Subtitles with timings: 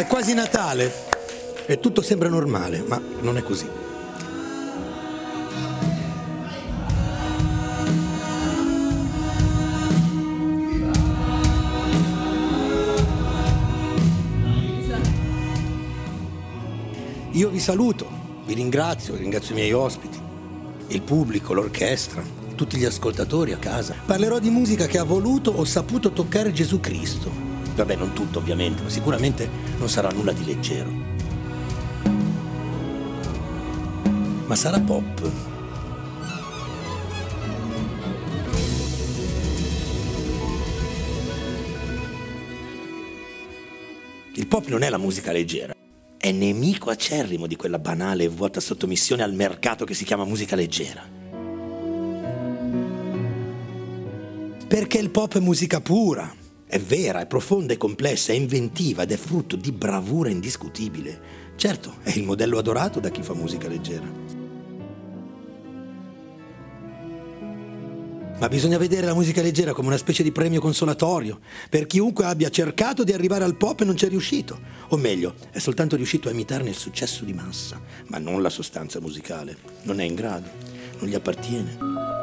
[0.00, 0.90] È quasi Natale
[1.66, 3.68] e tutto sembra normale, ma non è così.
[17.32, 18.08] Io vi saluto,
[18.46, 20.18] vi ringrazio, ringrazio i miei ospiti,
[20.88, 22.22] il pubblico, l'orchestra,
[22.54, 23.96] tutti gli ascoltatori a casa.
[24.06, 27.30] Parlerò di musica che ha voluto o saputo toccare Gesù Cristo.
[27.74, 30.90] Vabbè, non tutto ovviamente, ma sicuramente non sarà nulla di leggero.
[34.46, 35.30] Ma sarà pop.
[44.34, 45.74] Il pop non è la musica leggera
[46.22, 50.54] è nemico acerrimo di quella banale e vuota sottomissione al mercato che si chiama musica
[50.54, 51.02] leggera.
[54.68, 56.30] Perché il pop è musica pura,
[56.70, 61.48] è vera, è profonda, è complessa, è inventiva ed è frutto di bravura indiscutibile.
[61.56, 64.06] Certo, è il modello adorato da chi fa musica leggera.
[68.38, 72.48] Ma bisogna vedere la musica leggera come una specie di premio consolatorio per chiunque abbia
[72.48, 74.58] cercato di arrivare al pop e non ci è riuscito.
[74.90, 79.00] O meglio, è soltanto riuscito a imitarne il successo di massa, ma non la sostanza
[79.00, 79.56] musicale.
[79.82, 80.48] Non è in grado,
[81.00, 82.19] non gli appartiene.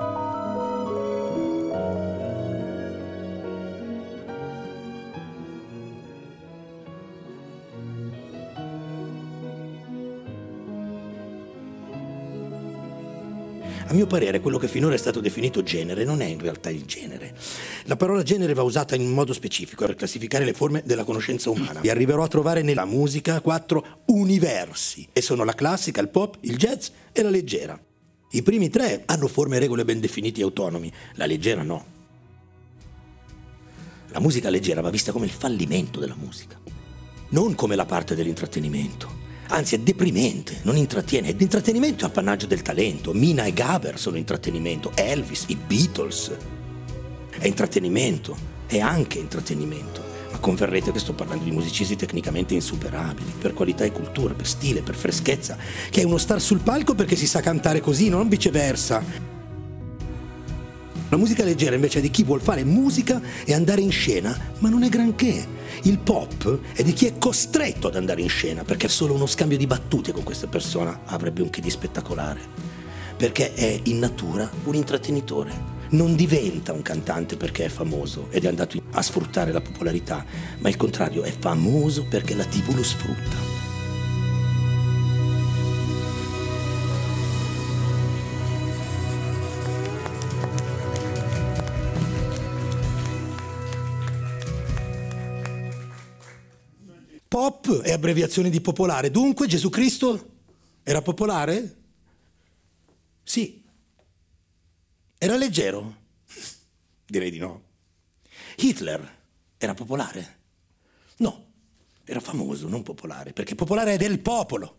[13.89, 16.83] A mio parere, quello che finora è stato definito genere non è in realtà il
[16.83, 17.33] genere.
[17.85, 21.79] La parola genere va usata in modo specifico per classificare le forme della conoscenza umana.
[21.79, 26.57] E arriverò a trovare nella musica quattro universi, e sono la classica, il pop, il
[26.57, 27.79] jazz e la leggera.
[28.31, 31.85] I primi tre hanno forme e regole ben definiti e autonomi, la leggera no.
[34.09, 36.59] La musica leggera va vista come il fallimento della musica,
[37.29, 39.16] non come la parte dell'intrattenimento.
[39.49, 41.31] Anzi, è deprimente, non intrattiene.
[41.31, 43.13] L'intrattenimento è appannaggio del talento.
[43.13, 44.91] Mina e Gaber sono intrattenimento.
[44.95, 46.35] Elvis, i Beatles.
[47.37, 48.35] È intrattenimento.
[48.65, 50.03] È anche intrattenimento.
[50.31, 54.81] Ma converrete che sto parlando di musicisti tecnicamente insuperabili, per qualità e cultura, per stile,
[54.81, 55.57] per freschezza,
[55.89, 59.36] che è uno star sul palco perché si sa cantare così, non viceversa.
[61.09, 64.67] La musica leggera invece è di chi vuol fare musica e andare in scena, ma
[64.67, 65.47] non è granché.
[65.83, 69.57] Il pop è di chi è costretto ad andare in scena, perché solo uno scambio
[69.57, 72.41] di battute con questa persona avrebbe un che di spettacolare.
[73.15, 75.75] Perché è in natura un intrattenitore.
[75.91, 80.25] Non diventa un cantante perché è famoso ed è andato a sfruttare la popolarità,
[80.59, 83.56] ma il contrario, è famoso perché la TV lo sfrutta.
[97.81, 99.11] È abbreviazione di popolare.
[99.11, 100.35] Dunque Gesù Cristo
[100.83, 101.75] era popolare?
[103.23, 103.63] Sì.
[105.17, 105.95] Era leggero?
[107.05, 107.63] Direi di no.
[108.55, 109.17] Hitler
[109.57, 110.35] era popolare?
[111.17, 111.45] No,
[112.05, 114.77] era famoso, non popolare, perché popolare è del popolo.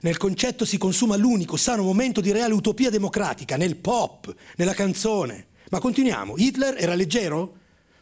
[0.00, 5.48] Nel concetto si consuma l'unico sano momento di reale utopia democratica, nel pop, nella canzone.
[5.70, 6.34] Ma continuiamo.
[6.36, 7.56] Hitler era leggero?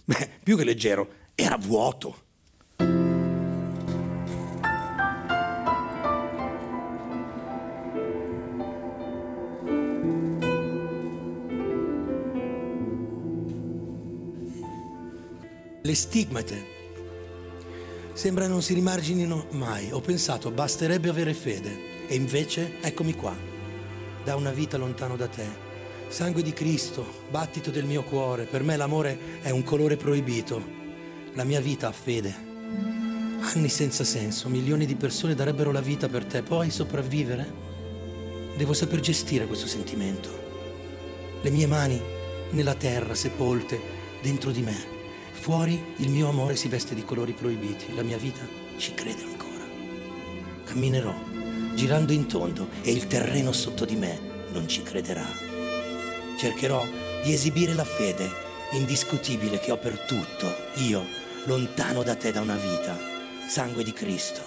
[0.05, 2.25] Beh, più che leggero, era vuoto.
[15.87, 16.67] Le stigmate
[18.13, 19.93] sembra non si rimarginino mai.
[19.93, 23.37] Ho pensato basterebbe avere fede e invece eccomi qua,
[24.25, 25.47] da una vita lontano da te.
[26.09, 30.61] Sangue di Cristo, battito del mio cuore, per me l'amore è un colore proibito.
[31.35, 32.35] La mia vita ha fede.
[33.55, 37.55] Anni senza senso, milioni di persone darebbero la vita per te, poi sopravvivere?
[38.57, 40.31] Devo saper gestire questo sentimento.
[41.43, 42.03] Le mie mani
[42.51, 43.81] nella terra sepolte
[44.21, 44.96] dentro di me
[45.47, 48.41] Fuori il mio amore si veste di colori proibiti, la mia vita
[48.79, 49.63] ci crede ancora.
[50.65, 51.15] Camminerò,
[51.73, 54.19] girando in tondo, e il terreno sotto di me
[54.51, 55.25] non ci crederà.
[56.37, 56.85] Cercherò
[57.23, 58.29] di esibire la fede
[58.73, 61.07] indiscutibile che ho per tutto, io,
[61.45, 62.99] lontano da te da una vita,
[63.49, 64.41] sangue di Cristo,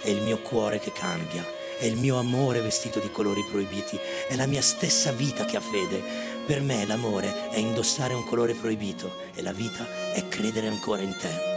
[0.00, 1.44] è il mio cuore che cambia,
[1.78, 5.60] è il mio amore vestito di colori proibiti, è la mia stessa vita che ha
[5.60, 11.02] fede, per me l'amore è indossare un colore proibito e la vita è credere ancora
[11.02, 11.55] in te.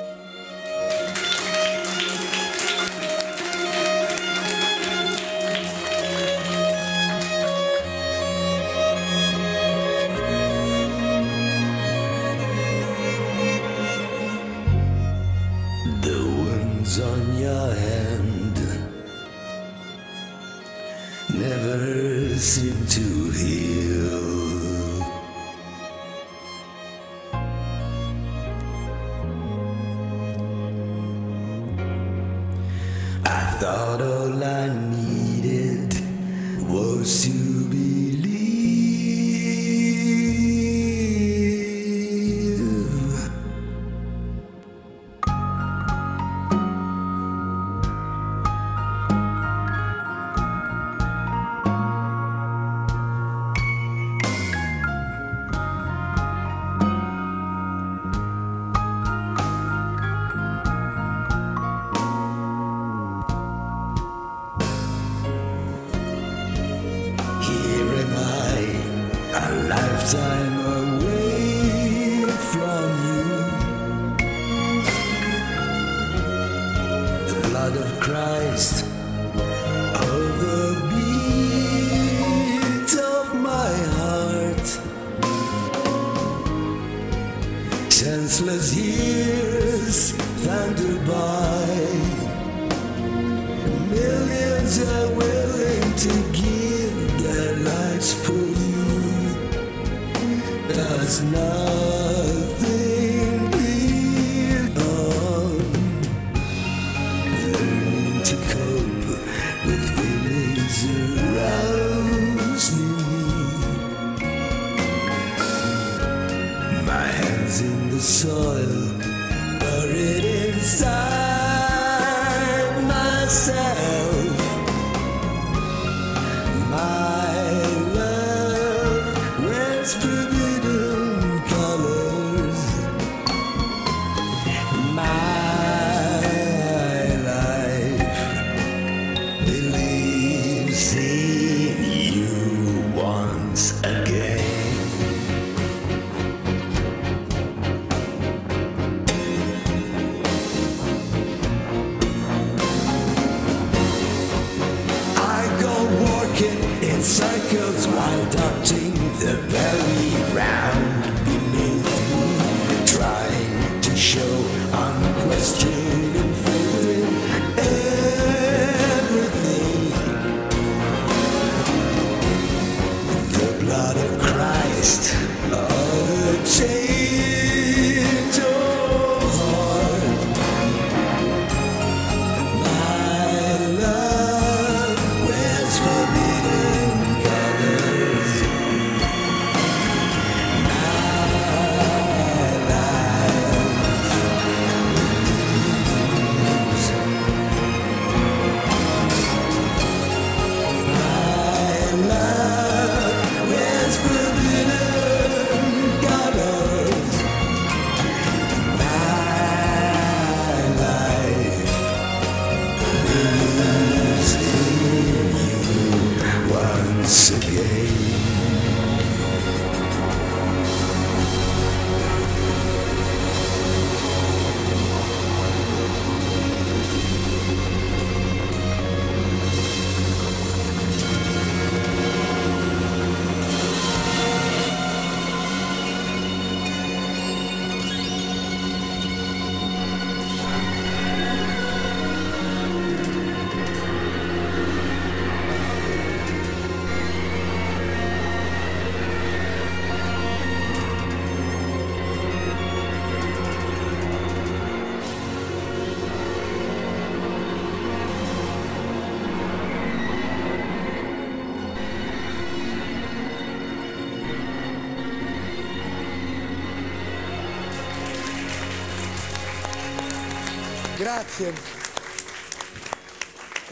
[144.09, 144.48] Yeah.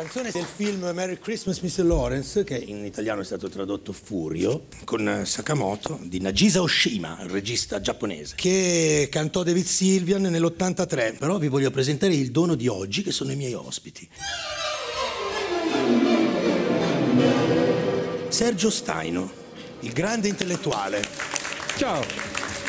[0.07, 1.83] canzone del film Merry Christmas Mr.
[1.83, 7.29] Lawrence, che in italiano è stato tradotto Furio, con eh, Sakamoto di Nagisa Oshima, il
[7.29, 11.17] regista giapponese, che cantò David Sylvian nell'83.
[11.17, 14.07] Però vi voglio presentare il dono di oggi, che sono i miei ospiti.
[18.29, 19.29] Sergio Staino,
[19.81, 21.03] il grande intellettuale.
[21.75, 22.66] Ciao.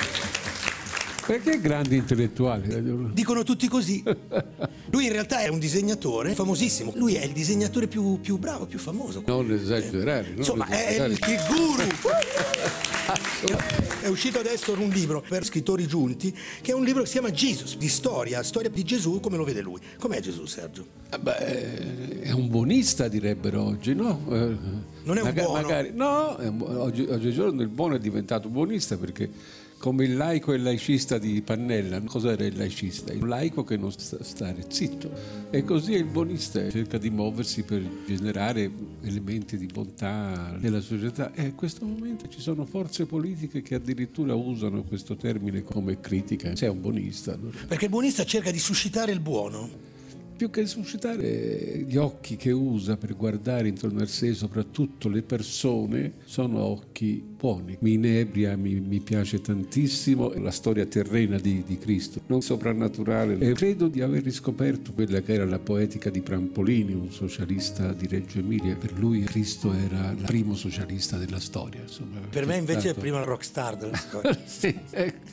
[1.28, 2.82] Perché è grande intellettuale?
[3.12, 4.02] Dicono tutti così.
[4.90, 6.94] Lui in realtà è un disegnatore famosissimo.
[6.96, 9.22] Lui è il disegnatore più, più bravo, più famoso.
[9.26, 10.28] Non esagerare.
[10.28, 11.18] Non Insomma, esagerare.
[11.20, 11.82] è il, guru.
[14.00, 17.30] è uscito adesso un libro per scrittori giunti che è un libro che si chiama
[17.30, 19.80] Jesus, di storia, storia di Gesù come lo vede lui.
[19.98, 20.86] Com'è Gesù, Sergio?
[21.10, 24.18] Ah, beh, è un buonista, direbbero oggi, no?
[24.30, 24.56] Eh,
[25.02, 25.60] non è un Maga- buono.
[25.60, 26.38] Magari, no,
[26.80, 29.30] oggi, oggigiorno il buono è diventato buonista perché
[29.78, 33.12] come il laico e il laicista di Pannella, cos'era il laicista?
[33.12, 35.10] Un laico che non sta stare zitto
[35.50, 38.70] e così il buonista, cerca di muoversi per generare
[39.02, 44.34] elementi di bontà nella società e in questo momento ci sono forze politiche che addirittura
[44.34, 46.54] usano questo termine come critica.
[46.56, 47.34] Sei un buonista.
[47.34, 47.56] allora.
[47.66, 49.87] Perché il buonista cerca di suscitare il buono.
[50.38, 56.12] Più che suscitare gli occhi che usa per guardare intorno a sé, soprattutto le persone,
[56.26, 57.76] sono occhi buoni.
[57.80, 63.36] Mi inebria, mi, mi piace tantissimo la storia terrena di, di Cristo, non soprannaturale.
[63.40, 68.06] E credo di aver riscoperto quella che era la poetica di Prampolini, un socialista di
[68.06, 68.76] Reggio Emilia.
[68.76, 71.80] Per lui Cristo era il primo socialista della storia.
[71.80, 72.20] insomma.
[72.30, 74.38] Per me invece è Tanto- prima il rockstar della storia.
[74.46, 75.30] Sì, ecco.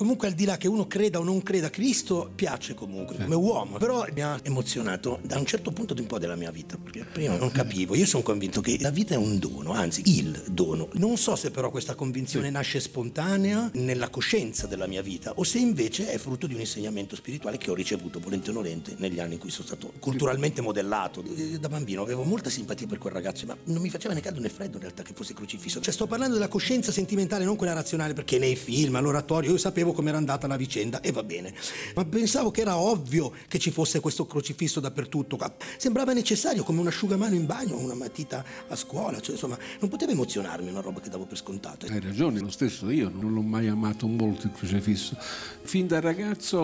[0.00, 3.76] Comunque al di là che uno creda o non creda, Cristo piace comunque come uomo,
[3.76, 7.04] però mi ha emozionato da un certo punto di un po' della mia vita, perché
[7.04, 10.88] prima non capivo, io sono convinto che la vita è un dono, anzi il dono.
[10.94, 15.58] Non so se però questa convinzione nasce spontanea nella coscienza della mia vita o se
[15.58, 19.34] invece è frutto di un insegnamento spirituale che ho ricevuto volente o nolente negli anni
[19.34, 21.22] in cui sono stato culturalmente modellato.
[21.36, 24.40] Eh, Da bambino avevo molta simpatia per quel ragazzo, ma non mi faceva né caldo
[24.40, 25.78] né freddo in realtà che fosse crocifisso.
[25.78, 29.88] Cioè sto parlando della coscienza sentimentale, non quella razionale, perché nei film, all'oratorio, io sapevo
[29.92, 31.54] come era andata la vicenda e va bene.
[31.94, 35.38] Ma pensavo che era ovvio che ci fosse questo crocifisso dappertutto.
[35.76, 39.20] Sembrava necessario, come un asciugamano in bagno, una matita a scuola.
[39.20, 41.86] Cioè, insomma, non poteva emozionarmi una roba che davo per scontato.
[41.86, 45.16] Hai ragione, lo stesso io non l'ho mai amato molto il crocifisso.
[45.62, 46.58] Fin da ragazzo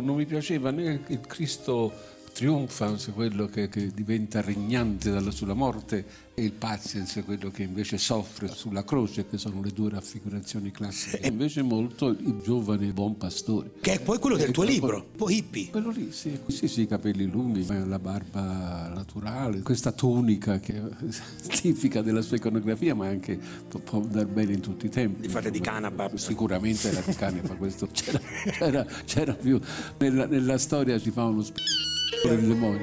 [0.00, 6.04] non mi piaceva né il Cristo trionfa, quello che, che diventa regnante dalla- sulla morte,
[6.34, 11.20] e il pazienza, quello che invece soffre sulla croce, che sono le due raffigurazioni classiche.
[11.20, 13.70] E invece molto il giovane buon pastore.
[13.80, 15.70] Che è poi quello del tuo libro, un po' hippie.
[15.70, 20.82] Quello lì, sì, sì, sì, i capelli lunghi, la barba naturale, questa tunica che è
[21.46, 23.38] tipica della sua iconografia, ma anche
[23.68, 25.20] può, può andare bene in tutti i tempi.
[25.20, 26.10] Di fare di canapa.
[26.16, 28.18] Sicuramente era di canapa, questo c'era,
[28.50, 29.60] c'era, c'era più.
[29.98, 31.93] Nella, nella storia si fa uno sp- per il demonio.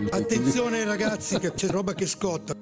[0.09, 2.60] Attenzione ragazzi, che c'è roba che scotta.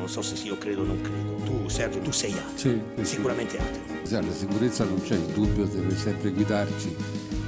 [0.00, 1.34] Non so se sì, io credo o non credo.
[1.44, 2.56] Tu, Sergio, tu sei ateo.
[2.56, 3.04] Sì, sì.
[3.04, 3.80] Sicuramente ateo.
[4.02, 6.96] Sì, La sicurezza non c'è, il dubbio deve sempre guidarci.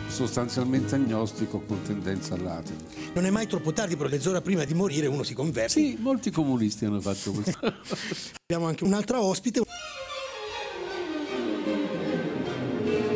[0.09, 2.77] Sostanzialmente agnostico con tendenza all'ateo.
[3.15, 5.71] Non è mai troppo tardi, però mezz'ora prima di morire uno si converte.
[5.71, 7.59] Sì, molti comunisti hanno fatto questo.
[8.45, 9.63] Abbiamo anche un'altra ospite.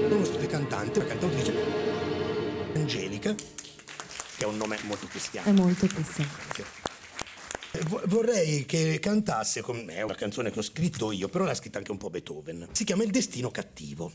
[0.08, 1.54] Uno studio cantante, una cantautrice,
[2.74, 5.50] Angelica, che è un nome molto cristiano.
[5.50, 6.30] È molto cristiano.
[8.16, 11.76] Vo- Vorrei che cantasse con me una canzone che ho scritto io, però l'ha scritta
[11.76, 12.68] anche un po' Beethoven.
[12.72, 14.10] Si chiama Il destino cattivo.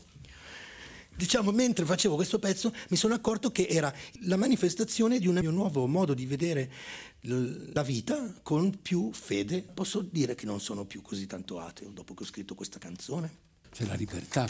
[1.14, 5.52] Diciamo, mentre facevo questo pezzo mi sono accorto che era la manifestazione di un mio
[5.52, 6.72] nuovo modo di vedere
[7.20, 9.62] la vita con più fede.
[9.62, 13.36] Posso dire che non sono più così tanto ateo dopo che ho scritto questa canzone?
[13.70, 14.48] C'è la libertà.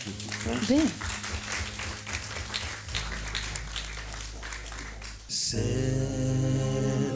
[0.67, 0.91] Bene.
[5.27, 7.13] Sento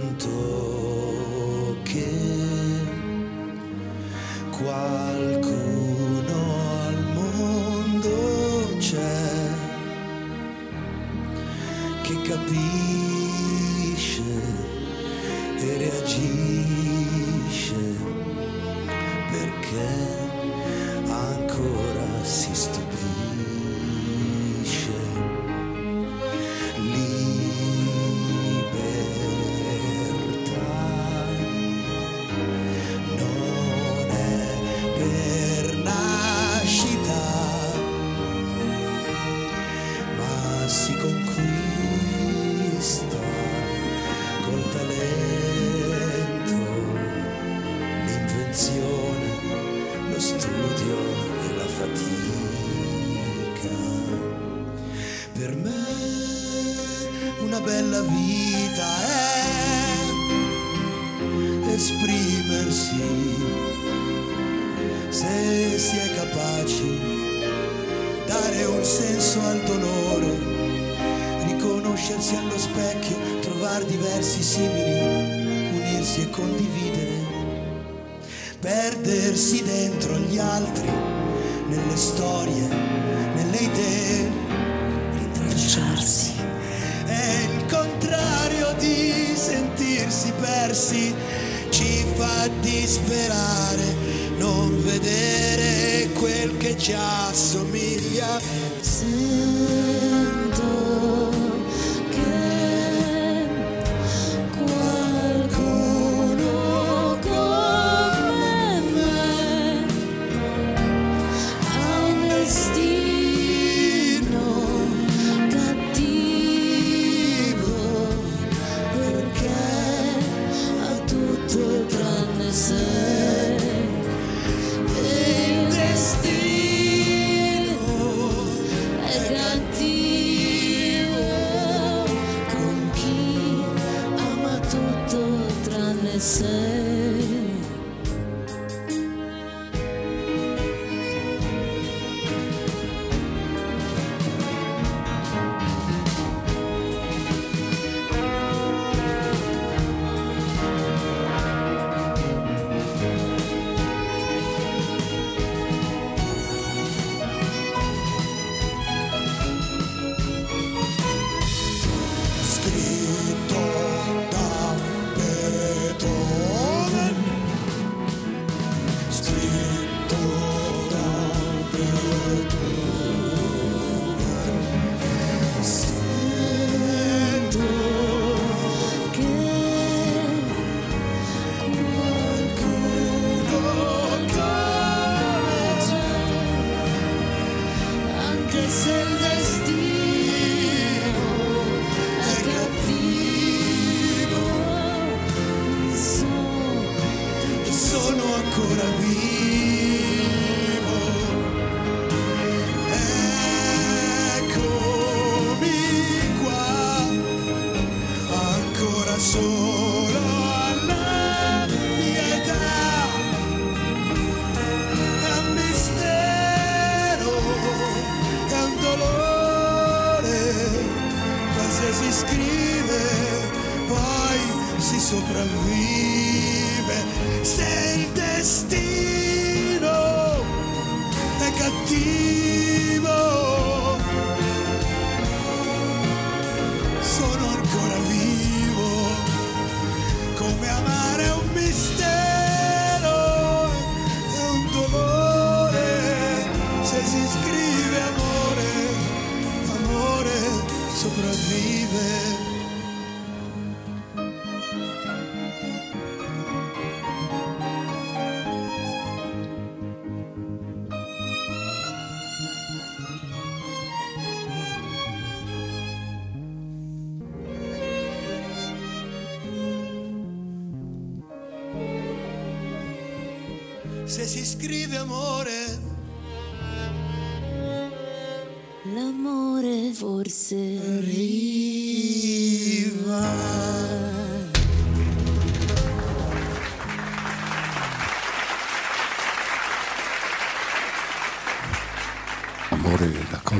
[4.67, 6.39] qualcuno
[6.87, 9.51] al mondo c'è
[12.03, 12.96] che capisce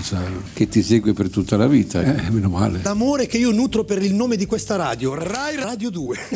[0.07, 2.81] cosa che ti segue per tutta la vita, eh, meno male.
[2.85, 6.19] L'amore che io nutro per il nome di questa radio, Rai Radio 2.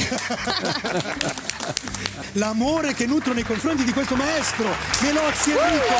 [2.34, 4.68] L'amore che nutro nei confronti di questo maestro,
[5.02, 5.94] Melozzi Enrico.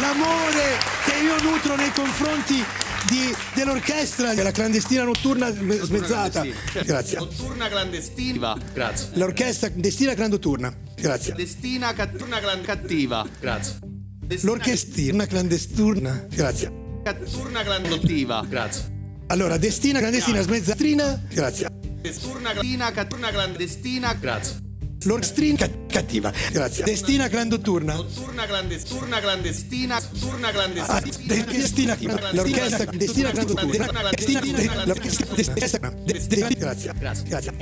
[0.00, 2.64] L'amore che io nutro nei confronti
[3.08, 6.46] di- dell'orchestra della clandestina notturna smezzata.
[6.82, 7.18] Grazie.
[7.18, 8.56] Notturna clandestina.
[8.72, 9.10] Grazie.
[9.14, 10.74] L'orchestra clandestina clandotturna.
[10.96, 11.34] Grazie.
[11.34, 13.26] Destina catturna clan- cattiva.
[13.38, 13.78] Grazie.
[14.18, 16.26] Destina L'orchestina clandestina.
[16.30, 16.80] Grazie.
[17.02, 18.44] Catturna clandottiva.
[18.48, 18.90] Grazie.
[19.26, 21.20] Allora, destina clandestina smezzatrina.
[21.30, 21.68] Grazie.
[22.00, 24.14] Desturna clandestina catturna clandestina.
[24.14, 24.60] Grazie.
[25.04, 26.32] L'orchestra ca- cattiva.
[26.52, 26.84] Grazie.
[26.84, 27.94] Destina clandotturna.
[27.94, 30.00] Notturna clandestina clandestina.
[30.00, 31.44] Turna Ah, clandestina.
[31.44, 31.96] destina,
[32.32, 33.88] l'orchestra destina clandotturna.
[34.10, 36.92] Destina, l'orchestra destina, destina, grazie.
[36.98, 37.52] Grazie.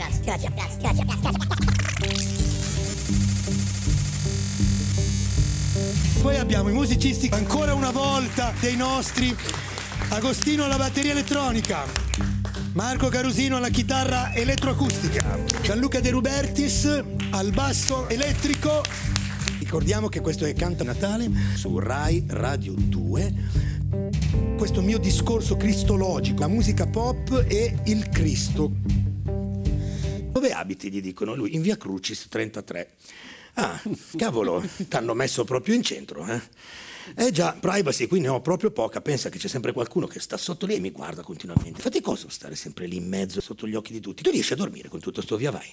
[6.21, 9.35] Poi abbiamo i musicisti, ancora una volta, dei nostri.
[10.11, 11.85] Agostino alla batteria elettronica.
[12.75, 15.39] Marco Carusino alla chitarra elettroacustica.
[15.63, 18.83] Gianluca De Rubertis al basso elettrico.
[19.61, 23.35] Ricordiamo che questo è Canta Natale su Rai Radio 2.
[24.59, 28.71] Questo mio discorso cristologico, la musica pop e il Cristo.
[30.33, 30.91] Dove abiti?
[30.91, 32.91] Gli dicono lui, in via Crucis 33.
[33.55, 33.81] Ah,
[34.17, 36.41] cavolo, t'hanno messo proprio in centro, eh?
[37.17, 40.37] Eh già, privacy qui ne ho proprio poca, pensa che c'è sempre qualcuno che sta
[40.37, 41.81] sotto lì e mi guarda continuamente.
[41.81, 44.23] Fate cosa stare sempre lì in mezzo, sotto gli occhi di tutti?
[44.23, 45.69] Tu riesci a dormire con tutto sto via vai?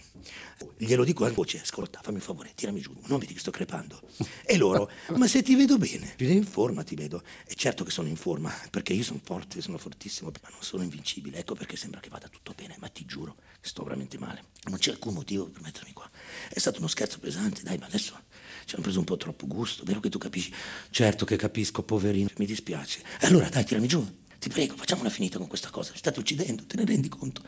[0.77, 4.01] Glielo dico a voce, ascolta, fammi un favore, tirami giù, non vedi che sto crepando.
[4.43, 7.21] E loro, ma se ti vedo bene, in forma ti vedo.
[7.45, 10.81] E certo che sono in forma, perché io sono forte, sono fortissimo, ma non sono
[10.81, 11.37] invincibile.
[11.39, 14.45] Ecco perché sembra che vada tutto bene, ma ti giuro sto veramente male.
[14.69, 16.09] Non c'è alcun motivo per mettermi qua.
[16.49, 18.19] È stato uno scherzo pesante, dai, ma adesso
[18.65, 20.53] ci hanno preso un po' troppo gusto, vero che tu capisci?
[20.89, 23.01] Certo che capisco, poverino, mi dispiace.
[23.21, 24.05] Allora dai, tirami giù.
[24.39, 25.91] Ti prego, facciamola finita con questa cosa.
[25.91, 27.41] Mi state uccidendo, te ne rendi conto?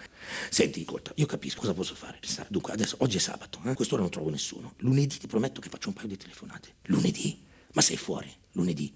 [0.50, 2.20] Senti, ascolta, io capisco cosa posso fare.
[2.48, 3.74] Dunque, adesso, oggi è sabato, eh?
[3.76, 4.74] quest'ora non trovo nessuno.
[4.78, 6.76] Lunedì ti prometto che faccio un paio di telefonate.
[6.86, 7.46] Lunedì?
[7.74, 8.34] Ma sei fuori?
[8.54, 8.92] Lunedì?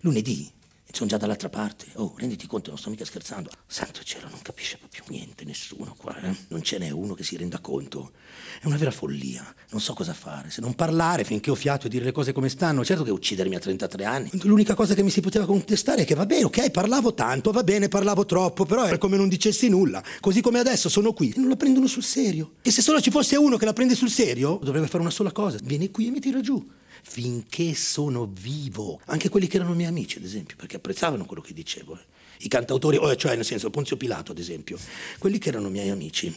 [0.00, 0.50] Lunedì?
[0.90, 1.86] Sono già dall'altra parte.
[1.94, 3.50] Oh, renditi conto, non sto mica scherzando.
[3.66, 6.34] Santo cielo, non capisce proprio niente, nessuno qua, eh?
[6.48, 8.12] Non ce n'è uno che si renda conto.
[8.60, 9.54] È una vera follia.
[9.70, 12.48] Non so cosa fare, se non parlare finché ho fiato e dire le cose come
[12.48, 12.84] stanno.
[12.84, 14.30] Certo che uccidermi a 33 anni.
[14.42, 17.62] L'unica cosa che mi si poteva contestare è che va bene, ok, parlavo tanto, va
[17.62, 20.02] bene, parlavo troppo, però è come non dicessi nulla.
[20.20, 22.54] Così come adesso sono qui e non la prendono sul serio.
[22.62, 25.32] E se solo ci fosse uno che la prende sul serio, dovrebbe fare una sola
[25.32, 25.58] cosa.
[25.62, 29.00] Vieni qui e mi tira giù finché sono vivo.
[29.06, 31.94] Anche quelli che erano miei amici, ad esempio, perché apprezzavano quello che dicevo.
[31.94, 32.16] eh.
[32.40, 34.78] I cantautori, oh, cioè nel senso Ponzio Pilato, ad esempio,
[35.18, 36.32] quelli che erano miei amici,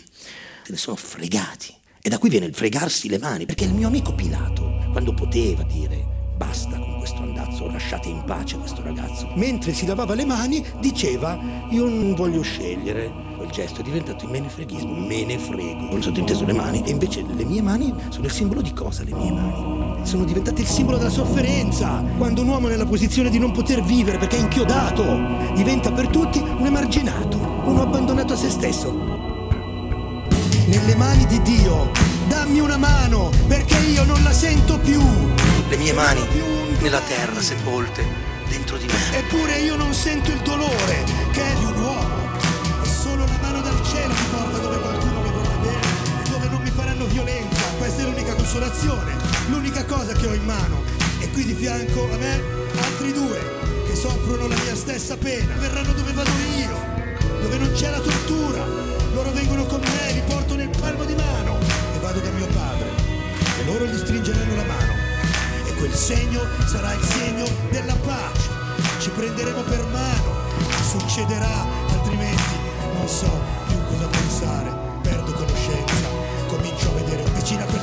[0.63, 1.73] se ne sono fregati.
[2.01, 5.61] E da qui viene il fregarsi le mani, perché il mio amico Pilato, quando poteva
[5.63, 10.65] dire basta con questo andazzo, lasciate in pace questo ragazzo, mentre si lavava le mani
[10.79, 13.30] diceva io non voglio scegliere.
[13.51, 15.89] Gesto è diventato il menefreghismo, me ne frego.
[15.91, 19.13] Non sottinteso le mani, e invece le mie mani sono il simbolo di cosa le
[19.13, 20.05] mie mani?
[20.07, 22.01] Sono diventate il simbolo della sofferenza.
[22.17, 25.03] Quando un uomo è nella posizione di non poter vivere perché è inchiodato,
[25.53, 28.89] diventa per tutti un emarginato, uno abbandonato a se stesso.
[30.67, 31.91] Nelle mani di Dio,
[32.29, 35.01] dammi una mano perché io non la sento più.
[35.67, 36.21] Le mie mani
[36.79, 39.17] nella terra sepolte dentro di me.
[39.17, 41.80] Eppure io non sento il dolore che è di un
[48.51, 49.15] consolazione,
[49.47, 50.83] l'unica cosa che ho in mano.
[51.19, 52.41] E qui di fianco a me
[52.81, 53.39] altri due
[53.87, 55.55] che soffrono la mia stessa pena.
[55.55, 56.75] Verranno dove vado io,
[57.41, 58.65] dove non c'è la tortura.
[59.13, 61.59] Loro vengono con me, li porto nel palmo di mano
[61.95, 62.89] e vado da mio padre.
[63.57, 64.93] E loro gli stringeranno la mano.
[65.65, 68.49] E quel segno sarà il segno della pace.
[68.99, 70.39] Ci prenderemo per mano.
[70.89, 72.55] Succederà, altrimenti
[72.95, 73.31] non so
[73.67, 74.73] più cosa pensare.
[75.03, 76.09] Perdo conoscenza.
[76.47, 77.80] Comincio a vedere vicino a quella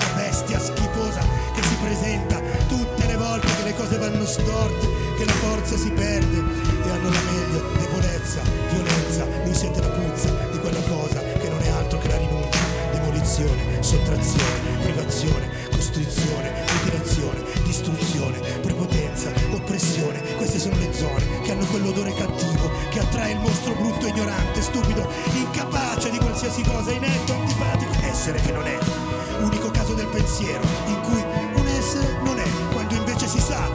[0.49, 1.21] bestia schifosa
[1.55, 5.91] che si presenta tutte le volte che le cose vanno storte, che la forza si
[5.91, 9.27] perde e hanno la meglio, debolezza, violenza.
[9.45, 12.59] Lui sente la puzza di quella cosa che non è altro che la rinuncia,
[12.93, 20.23] demolizione, sottrazione, privazione, costrizione, mutilazione, distruzione, prepotenza, oppressione.
[20.37, 25.07] Queste sono le zone che hanno quell'odore cattivo che attrae il mostro brutto, ignorante, stupido,
[25.35, 29.18] incapace di qualsiasi cosa, inetto, antipatico, essere che non è.
[29.41, 31.25] Unico caso del pensiero in cui
[31.55, 33.69] un essere non è, quando invece si sa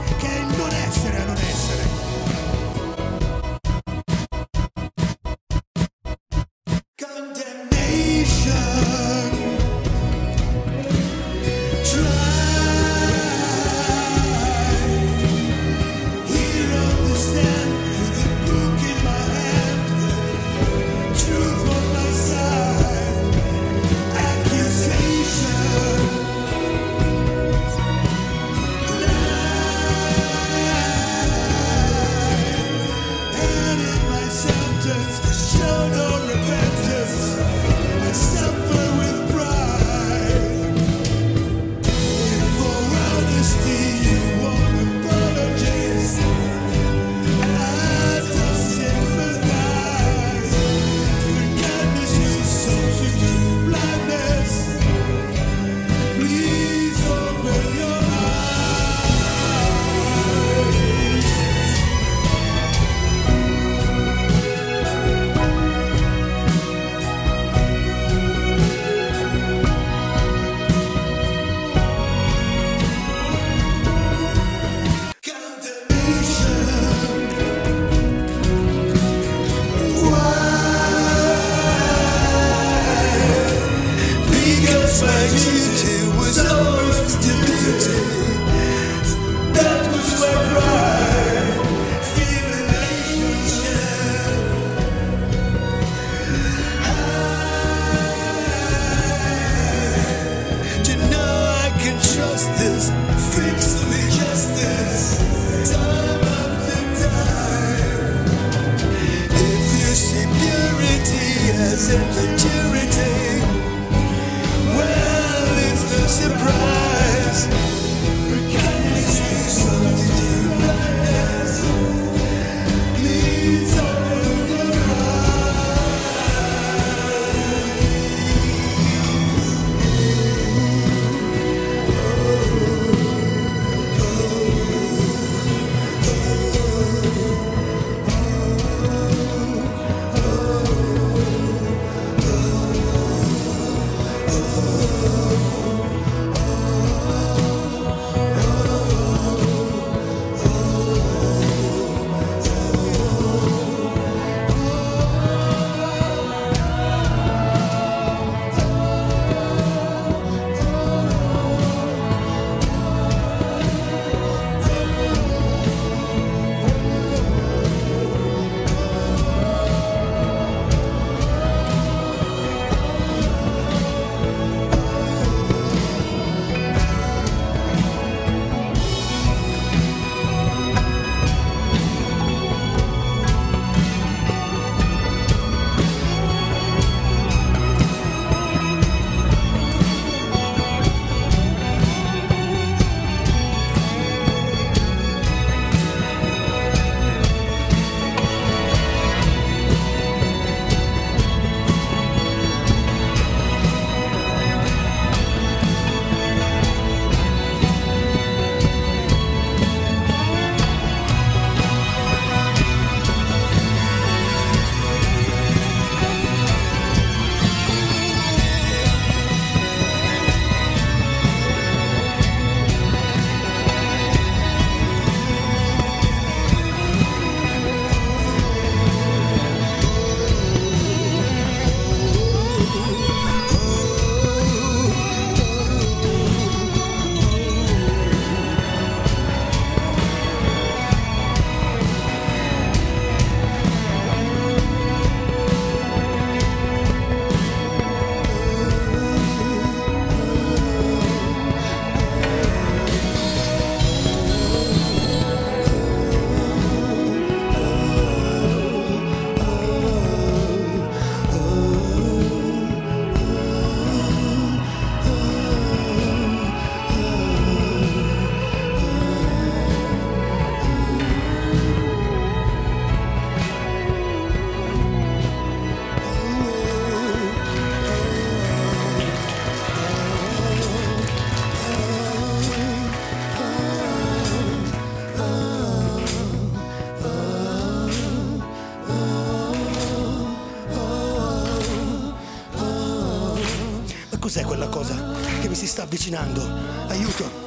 [295.93, 296.41] avvicinando?
[296.87, 297.41] Aiuto!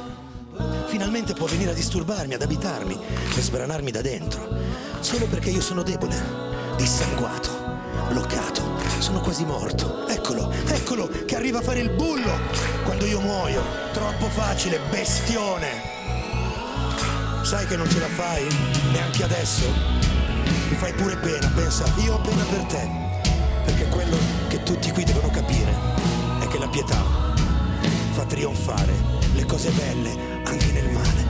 [0.87, 2.97] Finalmente può venire a disturbarmi, ad abitarmi,
[3.33, 4.47] per sbranarmi da dentro.
[5.01, 6.15] Solo perché io sono debole,
[6.77, 7.49] dissanguato,
[8.07, 8.61] bloccato,
[8.99, 10.07] sono quasi morto.
[10.07, 12.39] Eccolo, eccolo, che arriva a fare il bullo
[12.85, 13.61] quando io muoio.
[13.91, 15.95] Troppo facile, bestione.
[17.43, 18.47] Sai che non ce la fai?
[18.93, 19.65] Neanche adesso?
[20.69, 22.89] Mi fai pure pena, pensa, io ho pena per te.
[23.65, 25.73] Perché quello che tutti qui devono capire
[26.39, 27.26] è che la pietà
[28.17, 28.93] fa trionfare
[29.35, 31.25] le cose belle anche nel male.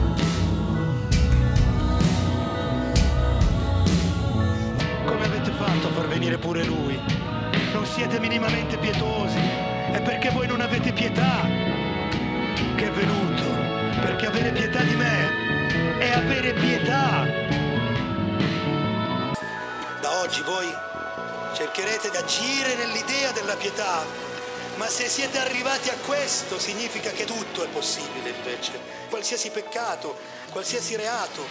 [5.05, 6.97] Come avete fatto a far venire pure lui?
[7.73, 9.37] Non siete minimamente pietosi.
[9.91, 11.41] È perché voi non avete pietà
[12.77, 13.43] che è venuto.
[13.99, 17.25] Perché avere pietà di me è avere pietà.
[19.99, 20.73] Da oggi voi
[21.53, 24.05] cercherete di agire nell'idea della pietà,
[24.77, 28.79] ma se siete arrivati a questo significa che tutto è possibile invece.
[29.09, 30.17] Qualsiasi peccato,
[30.51, 31.43] qualsiasi reato,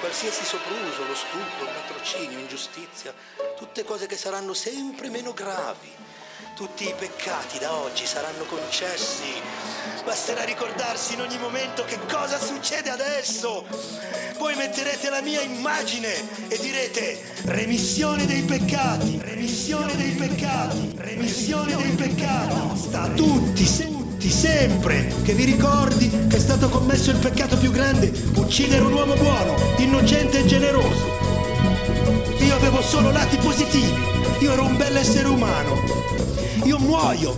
[0.00, 3.14] qualsiasi sopruso, lo stupro, il latrocinio, ingiustizia,
[3.56, 5.90] tutte cose che saranno sempre meno gravi.
[6.54, 9.24] Tutti i peccati da oggi saranno concessi.
[10.04, 13.66] Basterà ricordarsi in ogni momento che cosa succede adesso.
[14.38, 16.14] Voi metterete la mia immagine
[16.46, 22.78] e direte remissione dei peccati, remissione dei peccati, remissione dei peccati.
[22.78, 27.72] Sta a tutti, tutti, sempre che vi ricordi che è stato commesso il peccato più
[27.72, 31.43] grande, uccidere un uomo buono, innocente e generoso
[32.74, 34.02] vedevo solo lati positivi.
[34.40, 35.80] Io ero un bel essere umano.
[36.64, 37.36] Io muoio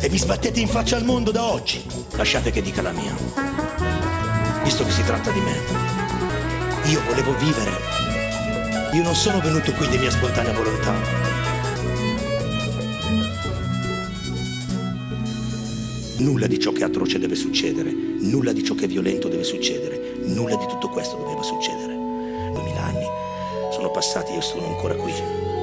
[0.00, 1.84] e vi sbattete in faccia al mondo da oggi.
[2.12, 3.14] Lasciate che dica la mia.
[4.62, 5.58] Visto che si tratta di me.
[6.90, 7.70] Io volevo vivere.
[8.92, 10.94] Io non sono venuto qui di mia spontanea volontà.
[16.18, 19.42] Nulla di ciò che è atroce deve succedere, nulla di ciò che è violento deve
[19.42, 21.91] succedere, nulla di tutto questo doveva succedere.
[23.92, 25.12] Passati io sono ancora qui.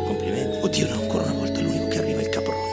[0.06, 0.60] Complimenti.
[0.62, 2.72] Oddio, no, ancora una volta l'unico che arriva è il caprone.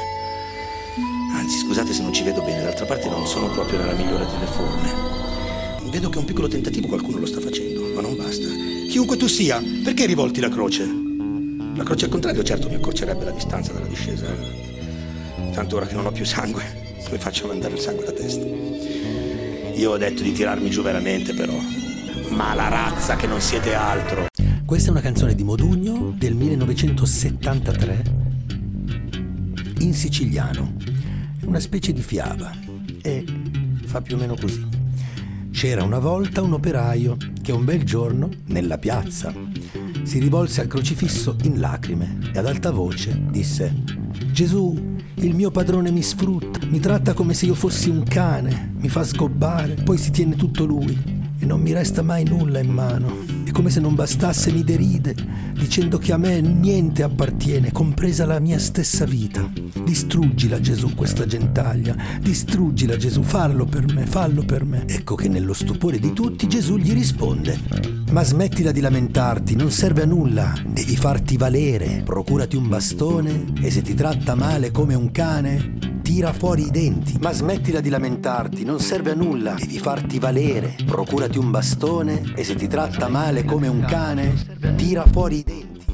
[1.34, 4.46] Anzi, scusate se non ci vedo bene, d'altra parte non sono proprio nella migliore delle
[4.46, 4.92] forme.
[5.90, 8.46] Vedo che un piccolo tentativo qualcuno lo sta facendo, ma non basta.
[8.90, 10.84] Chiunque tu sia, perché rivolti la croce?
[11.74, 14.26] La croce al contrario, certo, mi accorcerebbe la distanza dalla discesa.
[14.26, 15.50] eh.
[15.52, 16.62] Tanto ora che non ho più sangue,
[17.04, 18.44] come faccio a mandare il sangue alla testa?
[19.74, 21.54] Io ho detto di tirarmi giù veramente, però.
[22.28, 24.26] Ma la razza che non siete altro.
[24.66, 28.02] Questa è una canzone di Modugno del 1973
[29.78, 30.74] in siciliano.
[31.40, 32.50] È una specie di fiaba
[33.00, 33.24] e
[33.84, 34.66] fa più o meno così.
[35.52, 39.32] C'era una volta un operaio che un bel giorno, nella piazza,
[40.02, 43.72] si rivolse al crocifisso in lacrime e ad alta voce disse
[44.32, 48.88] Gesù, il mio padrone mi sfrutta, mi tratta come se io fossi un cane, mi
[48.88, 51.00] fa sgobbare, poi si tiene tutto lui
[51.38, 53.35] e non mi resta mai nulla in mano.
[53.56, 55.14] Come se non bastasse mi deride,
[55.54, 59.50] dicendo che a me niente appartiene, compresa la mia stessa vita.
[59.82, 64.84] Distruggila Gesù questa gentaglia, distruggila Gesù, fallo per me, fallo per me.
[64.86, 67.58] Ecco che nello stupore di tutti Gesù gli risponde,
[68.10, 73.70] ma smettila di lamentarti, non serve a nulla, devi farti valere, procurati un bastone e
[73.70, 77.18] se ti tratta male come un cane, tira fuori i denti.
[77.20, 79.54] Ma smettila di lamentarti, non serve a nulla.
[79.54, 80.76] Devi farti valere.
[80.86, 84.32] Procurati un bastone e se ti tratta male come un cane,
[84.76, 85.84] tira fuori i denti.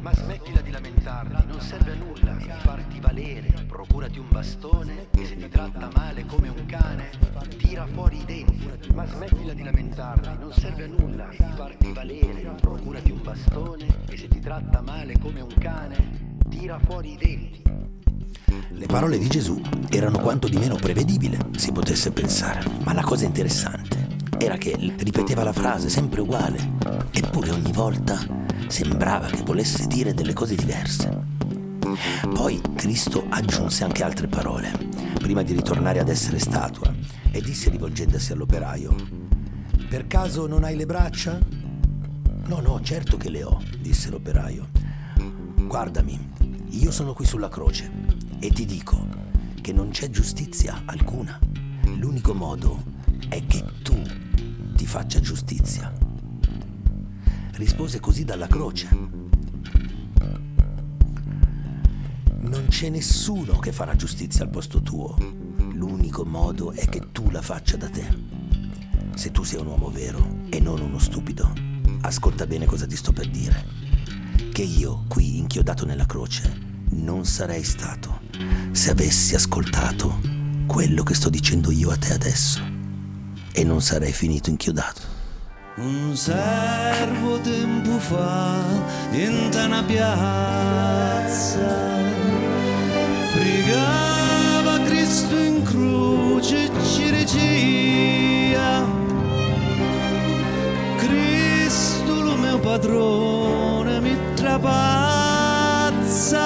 [0.00, 2.32] Ma smettila di lamentarti, non serve a nulla.
[2.32, 3.64] Devi farti valere.
[3.68, 7.10] Procurati un bastone e se ti tratta male come un cane,
[7.58, 8.68] tira fuori i denti.
[8.92, 11.28] Ma smettila di lamentarti, non serve a nulla.
[11.30, 12.54] Devi farti valere.
[12.60, 17.62] Procurati un bastone e se ti tratta male come un cane, tira fuori i denti.
[18.68, 23.24] Le parole di Gesù erano quanto di meno prevedibile, si potesse pensare, ma la cosa
[23.24, 24.06] interessante
[24.38, 26.72] era che ripeteva la frase sempre uguale,
[27.10, 28.18] eppure ogni volta
[28.68, 31.24] sembrava che volesse dire delle cose diverse.
[32.32, 34.70] Poi Cristo aggiunse anche altre parole,
[35.14, 36.92] prima di ritornare ad essere statua,
[37.30, 38.94] e disse rivolgendosi all'operaio,
[39.88, 41.38] Per caso non hai le braccia?
[42.46, 44.68] No, no, certo che le ho, disse l'operaio.
[45.54, 46.32] Guardami,
[46.70, 47.90] io sono qui sulla croce
[48.38, 49.06] e ti dico
[49.60, 51.38] che non c'è giustizia alcuna.
[51.96, 52.82] L'unico modo
[53.28, 54.00] è che tu
[54.74, 55.92] ti faccia giustizia.
[57.52, 58.88] Rispose così dalla croce.
[62.40, 65.16] Non c'è nessuno che farà giustizia al posto tuo.
[65.72, 68.06] L'unico modo è che tu la faccia da te.
[69.14, 71.52] Se tu sei un uomo vero e non uno stupido,
[72.02, 73.95] ascolta bene cosa ti sto per dire.
[74.56, 76.50] Che io, qui inchiodato nella croce,
[76.92, 78.20] non sarei stato
[78.72, 80.18] se avessi ascoltato
[80.64, 82.62] quello che sto dicendo io a te adesso.
[83.52, 85.02] E non sarei finito inchiodato.
[85.76, 88.64] Un servo tempo fa
[89.10, 91.68] in una piazza
[93.34, 98.86] pregava Cristo in croce ci regia
[100.96, 103.25] Cristo lo mio padrone
[104.56, 106.44] mi trapazza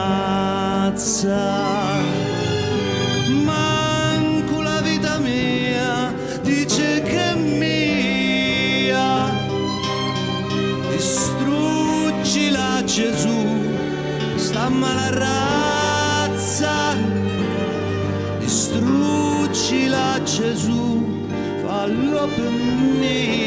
[22.27, 23.44] Fallo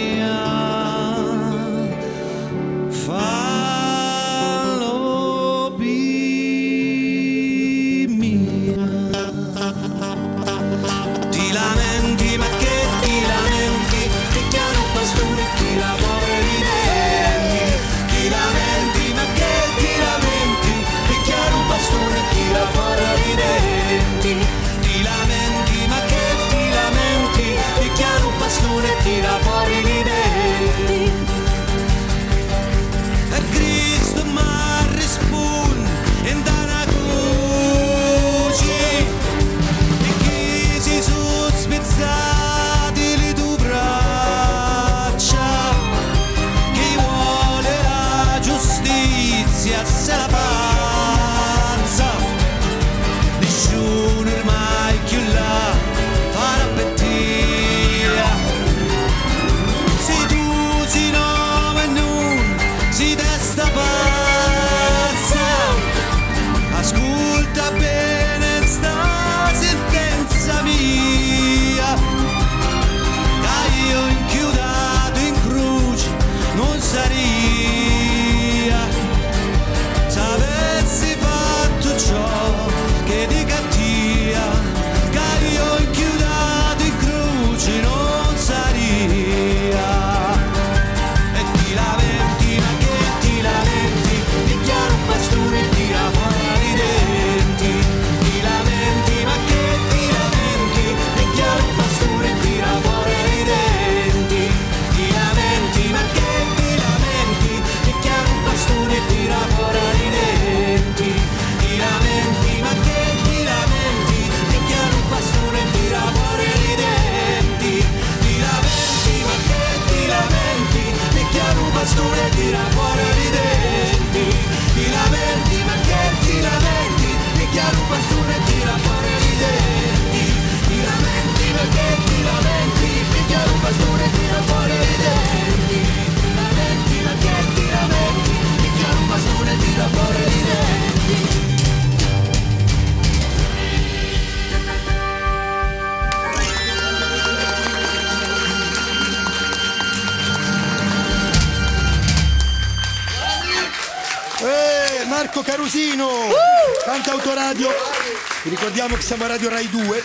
[159.09, 160.05] siamo a Radio Rai 2.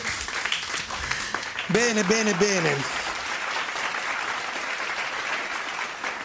[1.67, 2.73] Bene, bene, bene.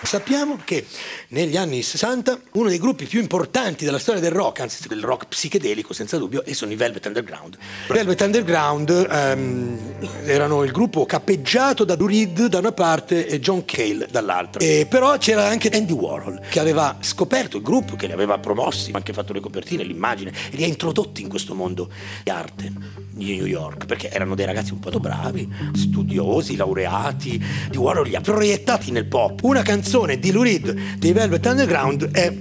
[0.01, 0.87] Sappiamo che
[1.31, 5.27] negli anni 60 uno dei gruppi più importanti della storia del rock, anzi del rock
[5.29, 7.59] psichedelico senza dubbio, e sono i Velvet Underground.
[7.89, 9.79] I Velvet Underground ehm,
[10.25, 14.65] erano il gruppo cappeggiato da Lou Reed da una parte e John Cale dall'altra.
[14.65, 18.91] E però c'era anche Andy Warhol che aveva scoperto il gruppo, che li aveva promossi,
[18.95, 21.91] anche fatto le copertine, l'immagine, e li ha introdotti in questo mondo
[22.23, 22.73] di arte
[23.11, 27.45] di New York, perché erano dei ragazzi un po' bravi, studiosi, laureati.
[27.69, 29.43] Di Warhol li ha proiettati nel pop.
[29.43, 32.33] Una canzone di Lou Reed dei Velvet Underground è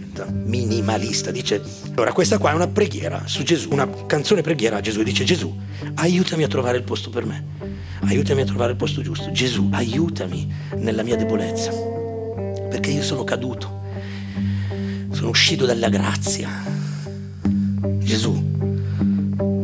[0.43, 1.59] minimalista, dice
[1.95, 5.51] allora questa qua è una preghiera su Gesù, una canzone preghiera a Gesù, dice Gesù,
[5.95, 7.43] aiutami a trovare il posto per me.
[8.01, 9.31] Aiutami a trovare il posto giusto.
[9.31, 11.71] Gesù, aiutami nella mia debolezza.
[12.69, 13.81] Perché io sono caduto.
[15.09, 16.47] Sono uscito dalla grazia.
[17.97, 18.31] Gesù,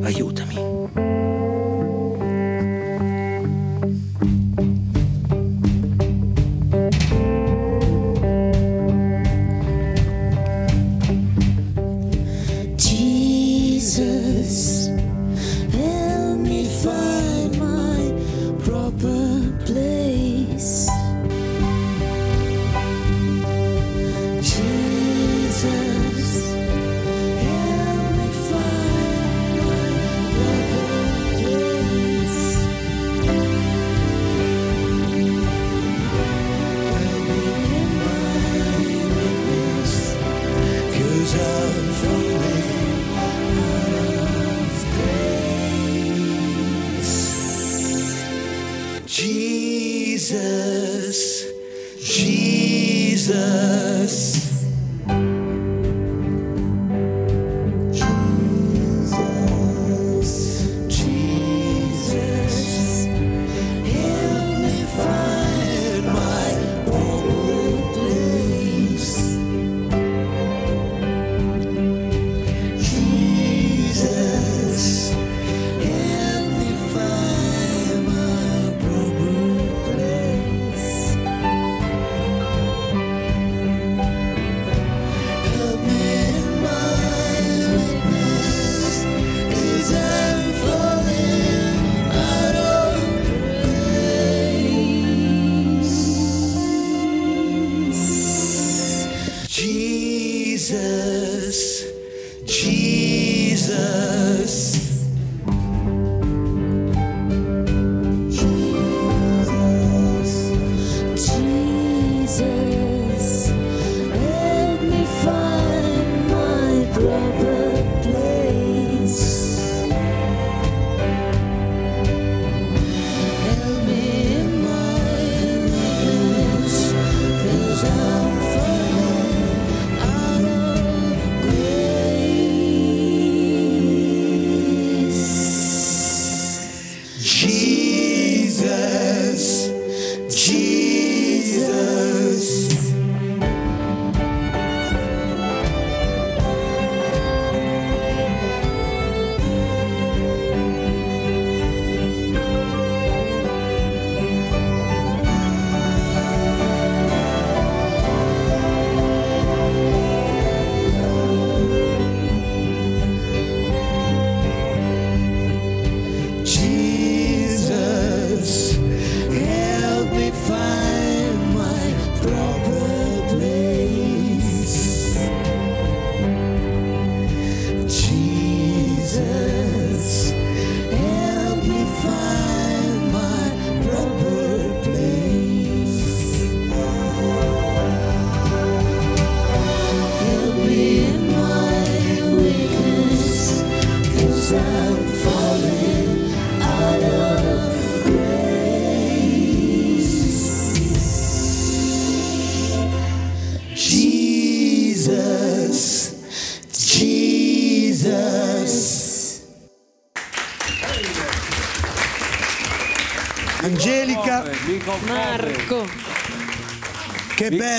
[0.01, 0.72] aiutami.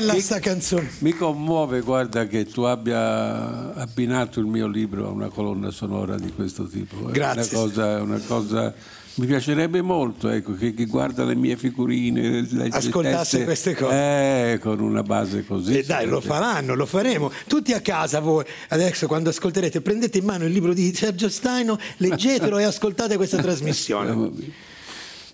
[0.04, 0.90] Bella mi- sta canzone.
[0.98, 6.32] Mi commuove, guarda, che tu abbia abbinato il mio libro a una colonna sonora di
[6.32, 7.08] questo tipo.
[7.08, 7.56] È Grazie.
[7.56, 8.74] Una cosa, una cosa-
[9.16, 13.94] mi piacerebbe molto, ecco, che chi guarda le mie figurine, le Ascoltasse teste, queste cose.
[14.54, 15.78] eh, con una base così.
[15.78, 17.30] E dai, lo faranno, lo faremo.
[17.46, 21.78] Tutti a casa voi, adesso quando ascolterete, prendete in mano il libro di Sergio Staino,
[21.98, 24.32] leggetelo e ascoltate questa trasmissione.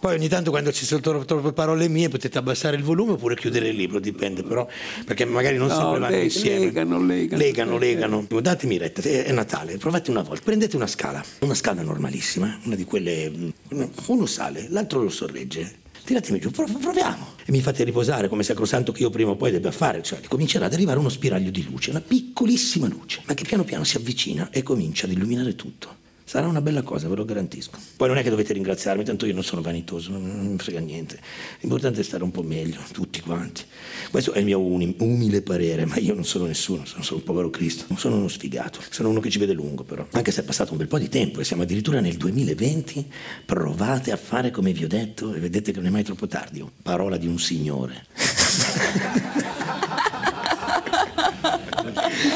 [0.00, 3.36] Poi ogni tanto quando ci sono tro- troppe parole mie potete abbassare il volume oppure
[3.36, 4.66] chiudere il libro, dipende però,
[5.04, 6.58] perché magari non No, sempre vanno leg- insieme.
[6.64, 7.42] legano, legano.
[7.42, 8.26] legano, legano.
[8.40, 12.84] Datemi retta, è Natale, provate una volta, prendete una scala, una scala normalissima, una di
[12.84, 15.76] quelle, mm, uno sale, l'altro lo sorregge.
[16.02, 17.34] Tiratemi giù, prov- proviamo.
[17.44, 20.64] E mi fate riposare come sacrosanto che io prima o poi debba fare, cioè comincerà
[20.64, 24.48] ad arrivare uno spiraglio di luce, una piccolissima luce, ma che piano piano si avvicina
[24.50, 25.98] e comincia ad illuminare tutto.
[26.30, 27.76] Sarà una bella cosa, ve lo garantisco.
[27.96, 31.18] Poi non è che dovete ringraziarmi, tanto io non sono vanitoso, non, mi frega niente.
[31.58, 33.62] L'importante è stare un po' meglio, tutti quanti.
[34.12, 37.50] Questo è il mio umile parere, ma io non sono nessuno, sono solo un povero
[37.50, 37.86] Cristo.
[37.88, 40.06] Non sono uno sfigato, sono uno che ci vede lungo però.
[40.12, 43.10] Anche se è passato un bel po' di tempo e siamo addirittura nel 2020,
[43.44, 46.64] provate a fare come vi ho detto e vedete che non è mai troppo tardi.
[46.80, 48.06] Parola di un signore.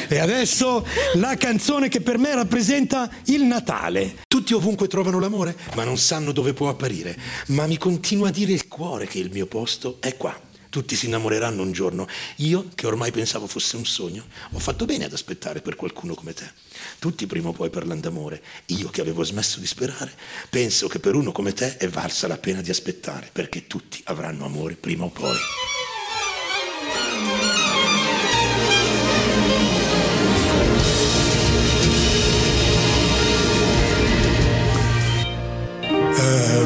[0.08, 4.22] E adesso la canzone che per me rappresenta il Natale.
[4.26, 7.16] Tutti ovunque trovano l'amore, ma non sanno dove può apparire.
[7.48, 10.52] Ma mi continua a dire il cuore che il mio posto è qua.
[10.74, 12.04] Tutti si innamoreranno un giorno.
[12.38, 16.32] Io, che ormai pensavo fosse un sogno, ho fatto bene ad aspettare per qualcuno come
[16.32, 16.50] te.
[16.98, 18.42] Tutti prima o poi parlano d'amore.
[18.66, 20.12] Io, che avevo smesso di sperare,
[20.50, 24.46] penso che per uno come te è valsa la pena di aspettare, perché tutti avranno
[24.46, 25.36] amore prima o poi.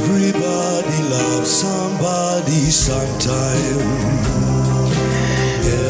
[0.01, 3.80] Everybody loves somebody sometime.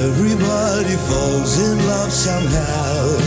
[0.02, 3.18] Everybody falls in love somehow.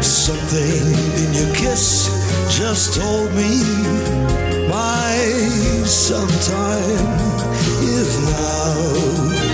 [0.00, 2.08] Something in your kiss
[2.48, 3.60] just told me
[4.70, 5.14] my
[5.84, 7.12] sometime
[7.82, 9.51] is now.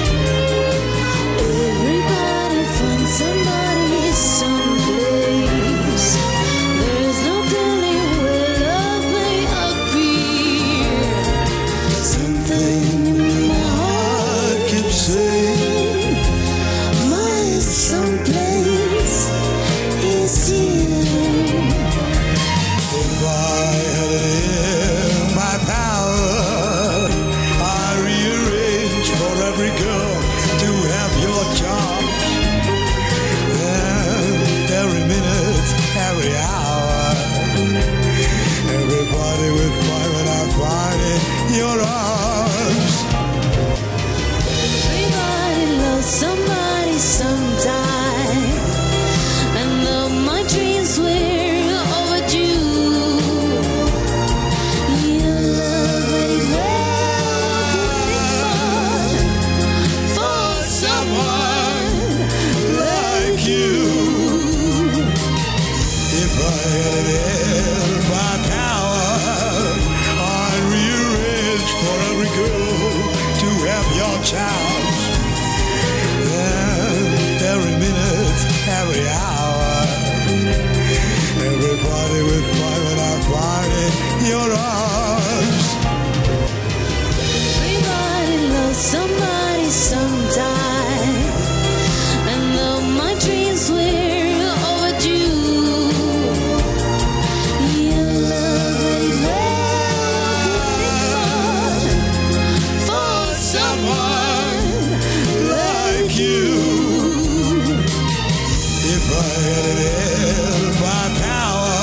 [109.48, 111.80] By power,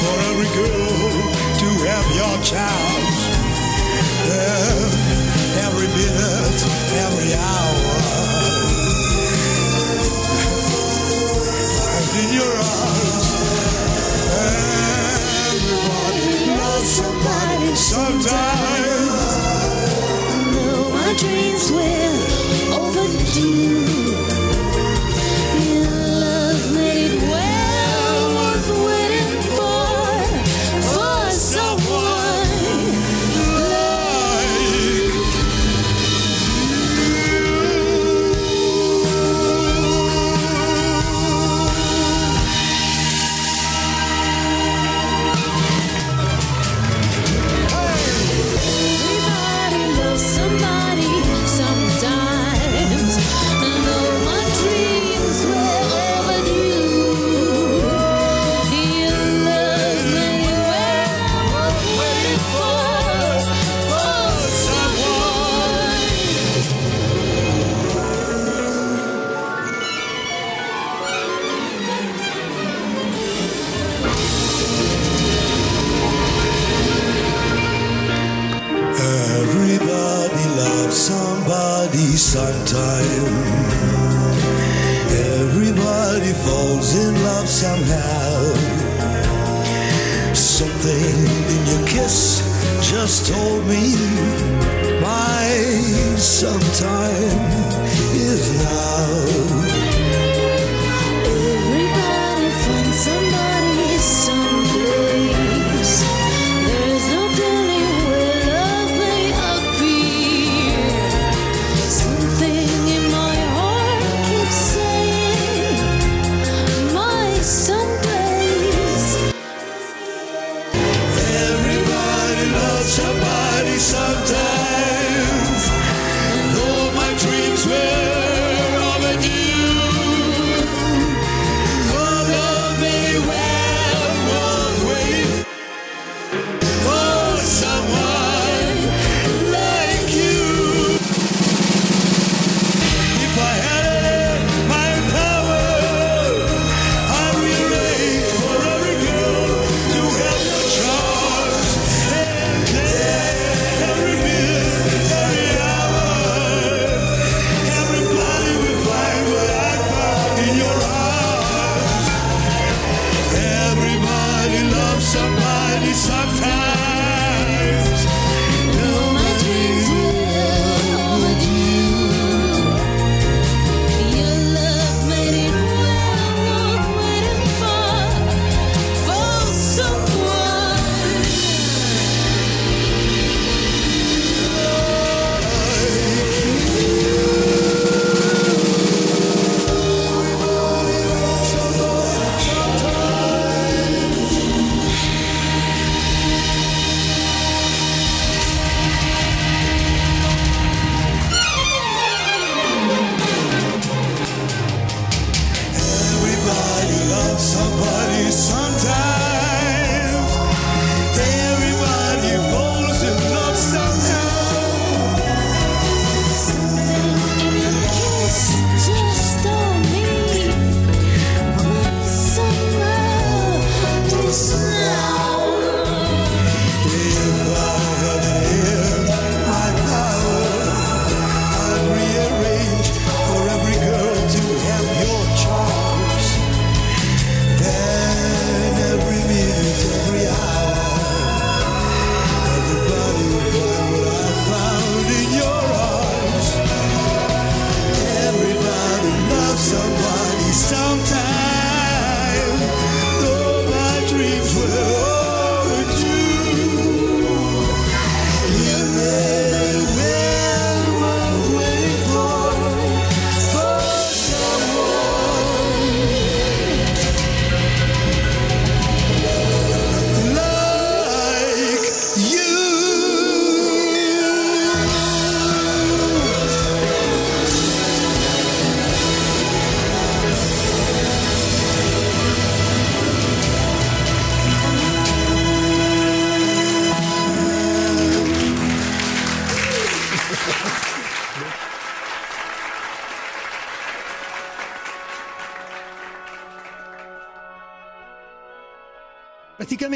[0.00, 1.12] for every girl
[1.60, 2.75] to have your child?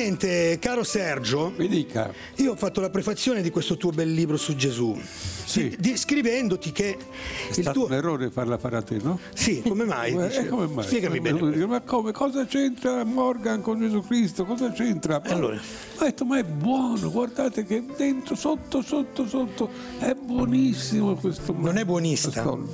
[0.01, 2.11] Praticamente, caro Sergio, Mi dica.
[2.37, 4.99] io ho fatto la prefazione di questo tuo bel libro su Gesù,
[5.45, 5.77] Sì.
[5.79, 6.97] di- scrivendoti che È
[7.49, 7.85] il stato tuo...
[7.89, 9.19] un errore farla fare a te, no?
[9.35, 10.15] Sì, come mai?
[10.41, 10.85] Eh, come mai?
[10.87, 11.67] Spiegami Eh, bene.
[11.67, 12.13] Ma come?
[12.13, 14.47] Cosa c'entra Morgan con Gesù Cristo?
[14.47, 15.21] Cosa c'entra?
[15.27, 15.57] Allora.
[15.99, 21.55] Ha detto, ma è buono, guardate che dentro, sotto, sotto, sotto, è buonissimo questo.
[21.59, 22.43] Non è buonista?
[22.43, 22.67] No,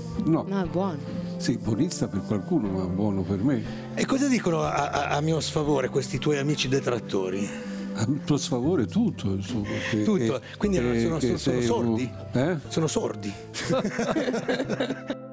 [0.47, 1.26] No, è buono.
[1.47, 3.63] Sì, buonista per qualcuno, ma buono per me.
[3.95, 7.49] E cosa dicono a, a- a mio sfavore questi tuoi amici detrattori?
[7.95, 9.69] A tuo sfavore tutto, insomma.
[9.89, 12.13] che- Tutto, quindi che- sono, che sono- sono sei un- sordi?
[12.33, 12.57] Eh?
[12.67, 13.33] Sono sordi.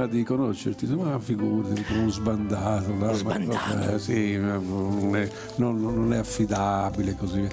[0.00, 3.94] prima di conoscerti, ma figurati, uno sbandato, ma- sbandato?
[3.94, 7.50] eh, sì, non è, non- non è affidabile così via.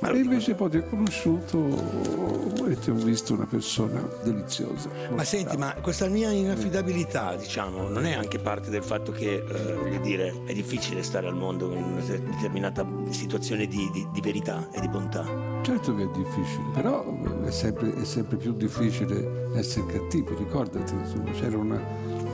[0.00, 4.88] Ma- e invece poi ti ho conosciuto e ti ho visto una persona deliziosa.
[5.14, 9.74] Ma senti, ma questa mia inaffidabilità, diciamo, non è anche parte del fatto che, eh,
[9.74, 14.68] voglio dire, è difficile stare al mondo in una determinata situazione di, di- di verità
[14.72, 15.47] e di bontà?
[15.62, 17.04] Certo che è difficile, però
[17.44, 21.80] è sempre, è sempre più difficile essere cattivi, ricordati, insomma, c'era una,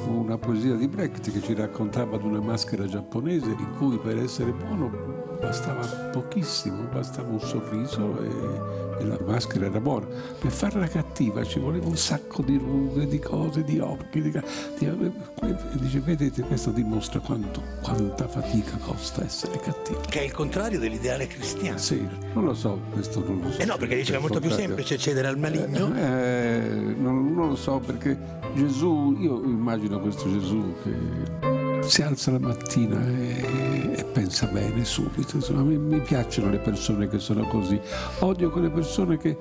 [0.06, 4.52] una poesia di Brecht che ci raccontava di una maschera giapponese in cui per essere
[4.52, 10.07] buono bastava pochissimo, bastava un sorriso e, e la maschera era buona.
[10.39, 14.22] Per farla cattiva ci voleva un sacco di rughe, di cose, di occhi.
[14.22, 19.99] Di, di- e dice, vedete, questo dimostra quanto, quanta fatica costa essere cattivi.
[20.09, 21.78] Che è il contrario dell'ideale cristiano.
[21.78, 23.61] Sì, non lo so, questo non lo so.
[23.61, 25.95] Eh no, perché dice che è molto più semplice cedere al maligno.
[25.95, 28.16] Eh, non, non lo so perché
[28.55, 31.53] Gesù, io immagino questo Gesù che
[31.87, 35.37] si alza la mattina e, e pensa bene subito.
[35.37, 37.80] Insomma, mi, mi piacciono le persone che sono così.
[38.20, 39.37] Odio quelle persone che,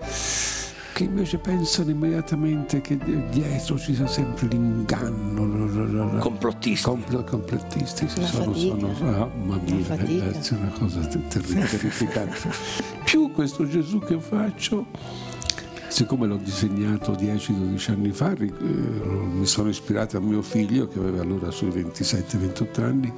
[0.94, 2.98] che invece pensano immediatamente che
[3.30, 6.20] dietro ci sia sempre l'inganno.
[6.20, 6.84] Complottisti.
[6.88, 8.94] Compl- complottisti, La sono, fatica.
[8.96, 12.52] sono, ah, mamma mia, è una cosa ter- terri- terrificante.
[13.04, 14.88] Più questo Gesù che faccio,
[15.94, 21.22] siccome l'ho disegnato 10-12 anni fa, eh, mi sono ispirato a mio figlio che aveva
[21.22, 23.14] allora sui 27-28 anni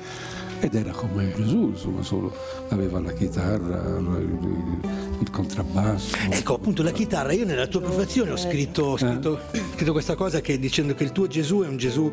[0.59, 2.35] ed era come Gesù, insomma, solo
[2.69, 6.17] aveva la chitarra, il, contrabbasso.
[6.29, 7.31] Ecco, appunto, la chitarra.
[7.31, 9.61] Io nella tua prefazione ho scritto, ho scritto- Eh.
[9.73, 12.11] scritto questa cosa che dicendo che il tuo Gesù è un Gesù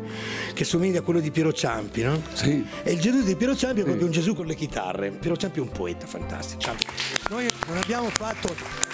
[0.53, 2.21] che somiglia a quello di Piero Ciampi, no?
[2.33, 2.65] Sì.
[2.83, 5.11] E il Gesù di Piero Ciampi è proprio un Gesù con le chitarre.
[5.11, 6.71] Piero Ciampi è un poeta fantastico.
[7.29, 8.92] Noi non abbiamo fatto.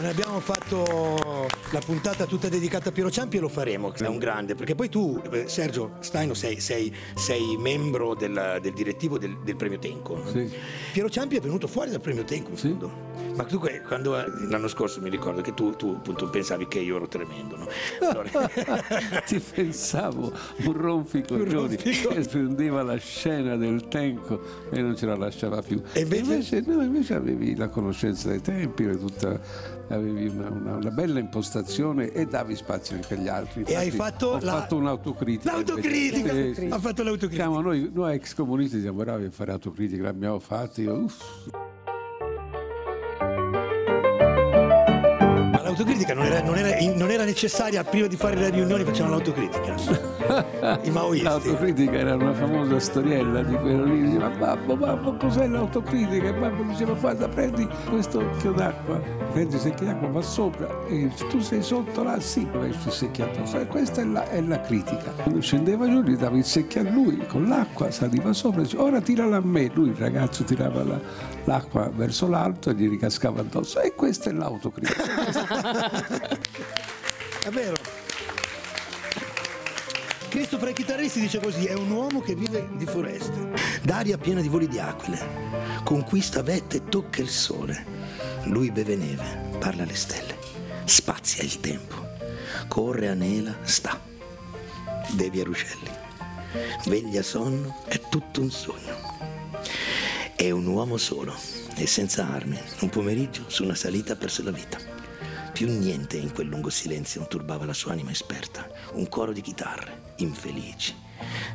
[0.00, 4.18] Non abbiamo fatto la puntata tutta dedicata a Piero Ciampi e lo faremo, è un
[4.18, 9.36] grande, perché poi tu, eh, Sergio Staino, sei, sei- sei membro del, del direttivo del,
[9.42, 10.22] del premio Tenco.
[10.30, 10.48] Sì.
[10.92, 12.68] Piero Ciampi è venuto fuori dal premio Tenco in Sì.
[12.68, 13.06] fondo.
[13.34, 16.96] Ma tu quando eh, l'anno scorso mi ricordo che tu, tu, appunto pensavi che io
[16.96, 17.66] ero tremendo, no?
[18.08, 18.48] Allora-
[19.26, 20.32] Ti pensavo
[20.64, 24.40] un rompicoglioni che prendeva la scena del tempo
[24.70, 25.82] e non ce la lasciava più.
[25.92, 31.18] E invece- no, invece avevi la conoscenza dei tempi, tutta- avevi una, una- una bella
[31.18, 33.62] impostazione e davi spazio anche agli altri.
[33.64, 35.52] E hai Infatti, fatto ho la- fatto un'autocritica.
[35.52, 36.32] L'autocritica!
[36.54, 37.42] Sì, Ha fatto l'autocritica.
[37.42, 40.80] Siamo noi, noi ex comunisti siamo bravi a fare autocritica, l'abbiamo fatto.
[40.80, 41.22] Io, uff,
[45.78, 49.74] l'autocritica non era, non era- non era necessaria prima di fare le riunioni, facevano l'autocritica.
[50.82, 51.24] I maoisti.
[51.24, 56.28] L'autocritica era una famosa storiella di quello lì, diceva babbo, babbo, cos'è l'autocritica?
[56.28, 59.00] E babbo diceva guarda prendi questo occhio d'acqua,
[59.32, 63.66] prendi il secchio d'acqua, va sopra e tu sei sotto là, sì, il secchiato, sai,
[63.68, 65.10] questa è la, è la critica.
[65.22, 69.00] Quando scendeva giù gli dava il secchio a lui con l'acqua, saliva sopra diceva ora
[69.00, 73.80] tirala a me, lui il ragazzo tirava la- l'acqua verso l'alto e gli ricascava addosso
[73.80, 76.36] e questa è l'autocritica.
[77.42, 77.76] È vero.
[80.28, 84.42] Cristo fra i chitarristi dice così, è un uomo che vive di foreste, d'aria piena
[84.42, 85.18] di voli di aquile,
[85.84, 87.86] conquista vette e tocca il sole.
[88.44, 90.36] Lui beve neve, parla alle stelle,
[90.84, 91.94] spazia il tempo,
[92.68, 93.98] corre, anela, sta,
[95.12, 95.90] devia ruscelli,
[96.86, 99.16] veglia sonno, è tutto un sogno.
[100.40, 101.34] È un uomo solo
[101.74, 104.78] e senza armi, un pomeriggio su una salita perse la vita.
[105.52, 108.70] Più niente in quel lungo silenzio turbava la sua anima esperta.
[108.92, 110.94] Un coro di chitarre, infelici.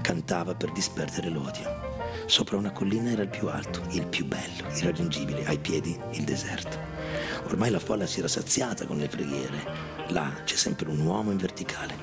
[0.01, 1.63] Cantava per disperdere l'odio.
[2.25, 6.77] Sopra una collina era il più alto, il più bello, irraggiungibile, ai piedi il deserto.
[7.45, 9.65] Ormai la folla si era saziata con le preghiere.
[10.09, 11.95] Là c'è sempre un uomo in verticale,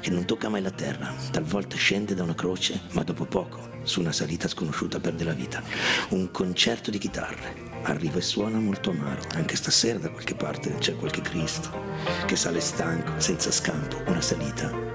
[0.00, 4.00] che non tocca mai la terra, talvolta scende da una croce, ma dopo poco, su
[4.00, 5.62] una salita sconosciuta, perde la vita.
[6.10, 7.72] Un concerto di chitarre.
[7.82, 9.22] Arriva e suona molto amaro.
[9.34, 11.70] Anche stasera da qualche parte c'è qualche Cristo
[12.26, 14.93] che sale stanco, senza scampo, una salita.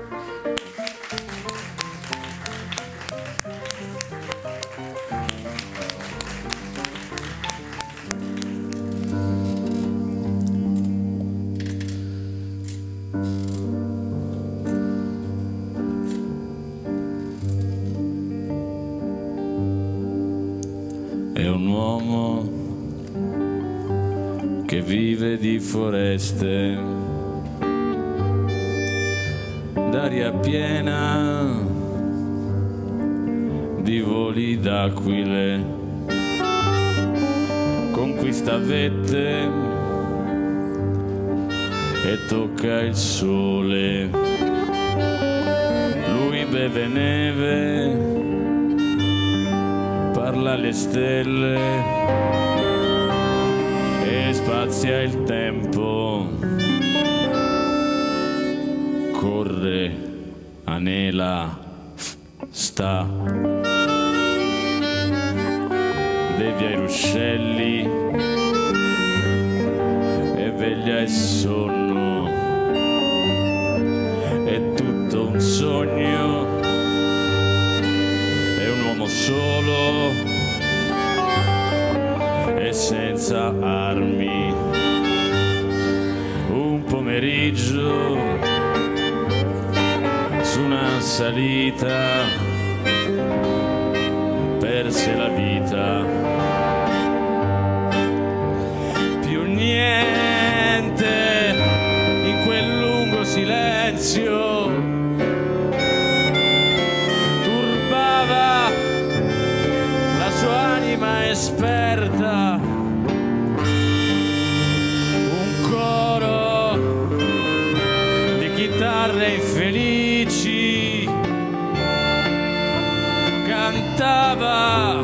[123.99, 125.03] Cantava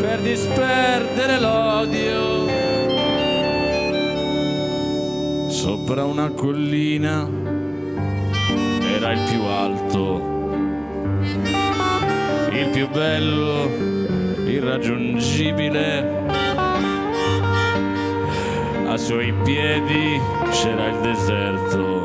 [0.00, 2.48] per disperdere l'odio.
[5.50, 7.28] Sopra una collina
[8.94, 10.34] era il più alto
[12.52, 13.68] il più bello
[14.46, 16.24] irraggiungibile.
[18.86, 20.18] Ai suoi piedi
[20.50, 21.95] c'era il deserto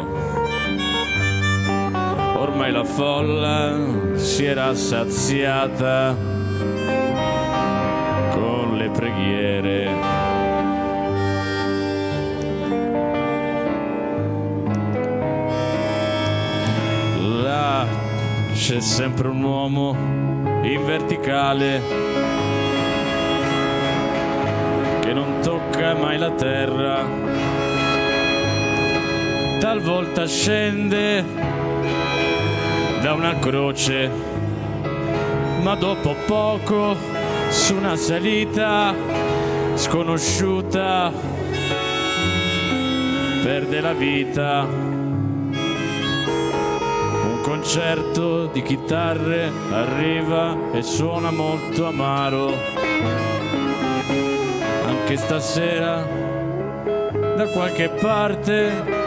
[2.51, 3.77] ormai la folla
[4.15, 6.13] si era saziata
[8.31, 9.89] con le preghiere.
[17.41, 17.87] Là
[18.53, 19.95] c'è sempre un uomo
[20.63, 21.81] in verticale
[24.99, 27.05] che non tocca mai la terra.
[29.59, 31.60] Talvolta scende
[33.01, 34.09] da una croce
[35.61, 36.95] ma dopo poco
[37.49, 38.93] su una salita
[39.75, 41.11] sconosciuta
[43.43, 44.67] perde la vita
[47.41, 52.53] un concerto di chitarre arriva e suona molto amaro.
[54.85, 56.07] Anche stasera,
[57.35, 59.00] da qualche parte,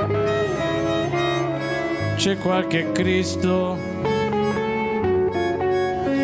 [2.16, 3.76] c'è qualche Cristo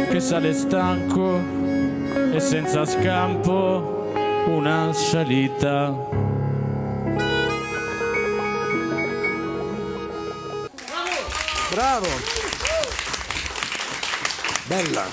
[0.09, 1.38] che sale stanco
[2.32, 4.12] e senza scampo
[4.47, 5.95] una salita.
[11.70, 12.09] Bravo!
[14.66, 15.05] Bella!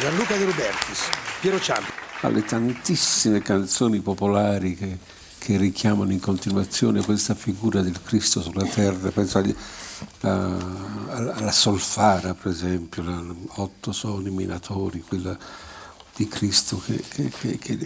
[0.00, 1.08] Gianluca De Robertis,
[1.40, 1.90] Piero Ciampi.
[2.20, 4.96] alle tantissime canzoni popolari che,
[5.48, 9.54] che richiamano in continuazione questa figura del Cristo sulla terra, penso agli-
[10.20, 13.24] a- alla solfara per esempio, la-
[13.54, 15.34] otto sono i minatori, quella
[16.14, 17.78] di Cristo che, che- che- che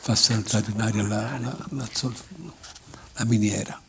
[0.00, 2.12] fa saltare in aria la, la- la sol-
[3.12, 3.80] la miniera.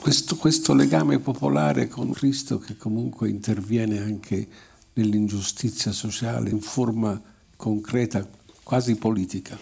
[0.00, 4.48] Questo, questo legame popolare con Cristo che comunque interviene anche
[4.94, 7.20] nell'ingiustizia sociale in forma
[7.54, 8.26] concreta,
[8.64, 9.56] quasi politica.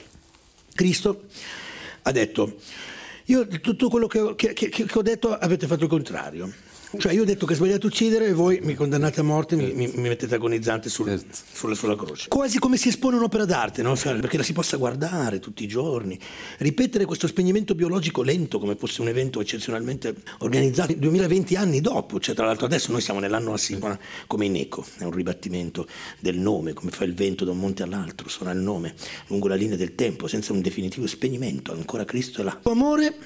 [0.74, 1.24] Cristo
[2.02, 2.58] ha detto,
[3.26, 6.52] io tutto quello che ho, che- che ho detto avete fatto il contrario.
[6.99, 9.72] Cioè io ho detto che è sbagliato uccidere e voi mi condannate a morte, mi,
[9.72, 11.38] mi- mi mettete agonizzante sul- Certo.
[11.53, 12.28] sulla, sulla croce.
[12.28, 13.95] Quasi come si espone un'opera d'arte, no?
[13.95, 16.18] Perché la si possa guardare tutti i giorni.
[16.59, 22.20] Ripetere questo spegnimento biologico lento come fosse un evento eccezionalmente organizzato 2020 anni dopo.
[22.20, 25.86] Cioè, tra l'altro adesso noi siamo nell'anno assicura come in eco, è un ribattimento
[26.20, 28.95] del nome, come fa il vento da un monte all'altro, suona il nome
[29.28, 31.72] lungo la linea del tempo, senza un definitivo spegnimento.
[31.72, 32.61] Ancora Cristo è là.
[32.64, 33.16] Amore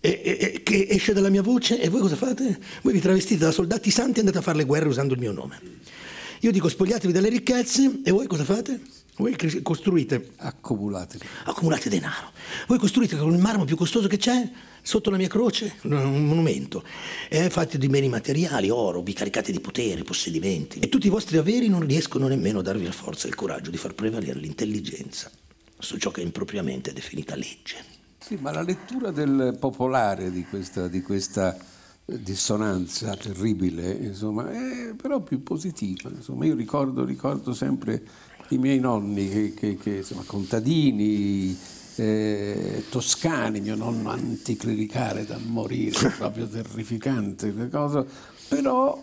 [0.00, 2.58] e- e- e- che esce dalla mia voce e voi cosa fate?
[2.82, 5.32] Voi vi travestite da soldati santi e andate a fare le guerre usando il mio
[5.32, 5.60] nome.
[6.40, 8.80] Io dico spogliatevi dalle ricchezze e voi cosa fate?
[9.16, 11.18] Voi costruite, Accumulati.
[11.46, 12.30] accumulate denaro.
[12.68, 14.48] Voi costruite con il marmo più costoso che c'è
[14.80, 16.84] sotto la mia croce un monumento.
[17.28, 20.78] È fatto di beni materiali, oro, vi caricate di potere, possedimenti.
[20.78, 23.72] E tutti i vostri averi non riescono nemmeno a darvi la forza e il coraggio
[23.72, 25.28] di far prevalere l'intelligenza
[25.80, 27.96] su ciò che impropriamente è definita legge.
[28.28, 31.56] Sì, ma la lettura del popolare di questa, di questa
[32.04, 36.10] eh, dissonanza terribile, insomma, è però più positiva.
[36.10, 38.02] Insomma, io ricordo, ricordo sempre
[38.50, 41.56] i miei nonni, che, che- che, insomma, contadini,
[41.96, 48.04] eh, toscani, mio nonno anticlericale da morire, proprio terrificante, le cose,
[48.46, 49.02] però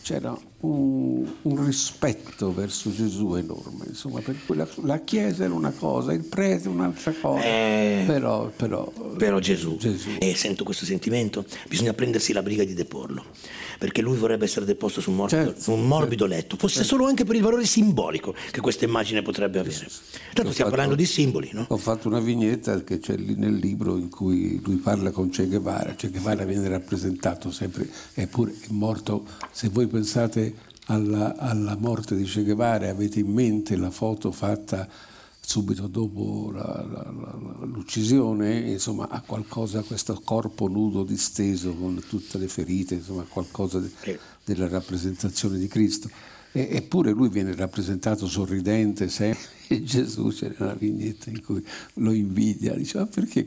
[0.00, 5.70] c'era un, un rispetto verso Gesù enorme, insomma, per cui la, la Chiesa era una
[5.72, 8.04] cosa, il prete un'altra cosa, Eh.
[8.06, 10.10] però, però, Però Gesù, Gesù.
[10.20, 13.24] e sento questo sentimento, bisogna prendersi la briga di deporlo,
[13.78, 17.06] perché lui vorrebbe essere deposto su un morbido, Certo, su un morbido letto, fosse solo
[17.06, 19.74] anche per il valore simbolico che questa immagine potrebbe avere.
[19.74, 21.66] Tanto Ho stiamo fatto- parlando di simboli, no?
[21.68, 25.46] Ho fatto una vignetta che c'è lì nel libro in cui lui parla con Che
[25.46, 25.94] Guevara.
[25.96, 30.51] Che Guevara viene rappresentato sempre, eppure è morto, se voi pensate
[30.92, 34.86] alla, alla morte di Che Guevara, avete in mente la foto fatta
[35.44, 42.38] subito dopo la- la- la- l'uccisione, insomma ha qualcosa, questo corpo nudo disteso con tutte
[42.38, 43.90] le ferite, insomma qualcosa de-
[44.44, 46.08] della rappresentazione di Cristo.
[46.52, 49.40] E- eppure lui viene rappresentato sorridente, sempre.
[49.68, 51.64] E Gesù c'è una vignetta in cui
[51.94, 53.46] lo invidia, dice ma perché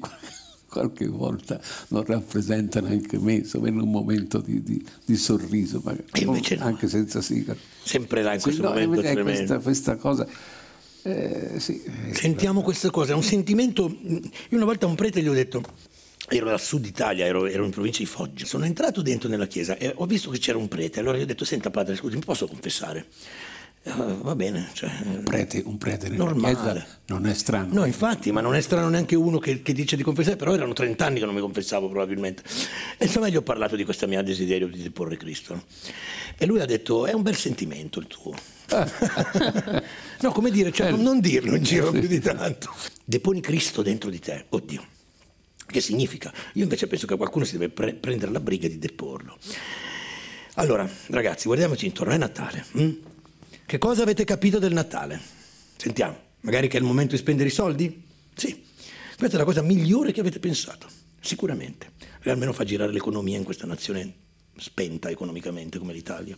[0.75, 1.59] qualche, volta
[1.89, 6.39] non rappresentano anche me, insomma in un momento di, di- di sorriso, magari, no.
[6.59, 7.59] anche senza sigaro.
[7.83, 9.31] Sempre là in Sì, questo no, momento è tremendo.
[9.31, 10.27] questa, questa cosa,
[11.03, 13.85] eh, sì, Sentiamo questa cosa, è un sentimento.
[13.87, 15.63] Io una volta a un prete gli ho detto.
[16.27, 18.45] Ero al sud Italia, ero, ero in provincia di Foggia.
[18.45, 20.99] Sono entrato dentro nella chiesa e ho visto che c'era un prete.
[20.99, 23.05] Allora gli ho detto: Senta, padre, scusi, mi posso confessare?
[23.87, 24.69] "Eh, va bene.
[24.73, 26.85] Cioè, un prete, un prete Normale.
[27.05, 27.71] non è strano.
[27.73, 30.73] No, infatti, ma non è strano neanche uno che, che dice di confessare, però erano
[30.73, 32.41] 30 anni che non mi confessavo probabilmente.
[32.97, 35.65] E insomma gli ho parlato di questo mio desiderio di deporre Cristo.
[36.37, 38.33] E lui ha detto, è un bel sentimento il tuo.
[40.21, 42.73] no, come dire, cioè, non- non dirlo in giro più di tanto.
[43.03, 44.83] Deponi Cristo dentro di te, oddio.
[45.67, 46.33] Che significa?
[46.53, 49.37] Io invece penso che qualcuno si deve pre- prendere la briga di deporlo.
[50.55, 52.65] Allora, ragazzi, guardiamoci intorno, è Natale.
[52.71, 52.91] hm?
[53.67, 55.19] Che cosa avete capito del Natale?
[55.75, 58.03] Sentiamo, magari che è il momento di spendere i soldi?
[58.35, 58.63] Sì,
[59.17, 60.87] questa è la cosa migliore che avete pensato,
[61.19, 61.93] sicuramente.
[62.21, 64.13] E almeno fa girare l'economia in questa nazione
[64.55, 66.37] spenta economicamente come l'Italia.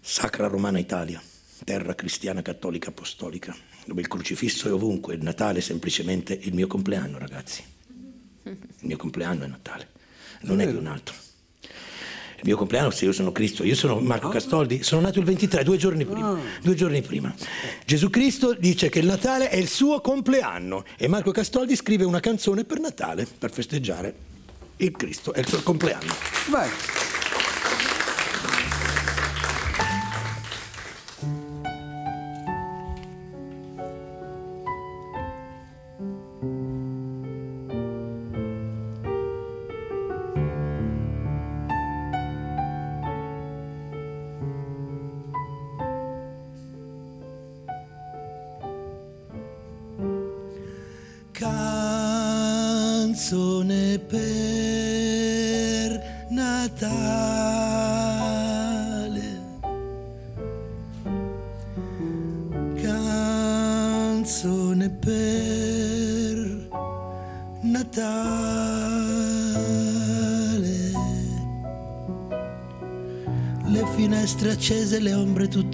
[0.00, 1.20] Sacra Romana Italia,
[1.64, 3.52] terra cristiana cattolica apostolica,
[3.84, 7.64] dove il crocifisso è ovunque, il Natale è semplicemente il mio compleanno, ragazzi.
[8.44, 9.88] Il mio compleanno è Natale,
[10.42, 11.23] non è di un altro.
[12.44, 15.64] Il mio compleanno, se io sono Cristo, io sono Marco Castoldi, sono nato il 23,
[15.64, 16.38] due giorni prima.
[16.60, 17.34] Due giorni prima.
[17.86, 22.20] Gesù Cristo dice che il Natale è il suo compleanno e Marco Castoldi scrive una
[22.20, 24.14] canzone per Natale, per festeggiare
[24.76, 26.12] il Cristo, è il suo compleanno.
[26.50, 26.68] Vai.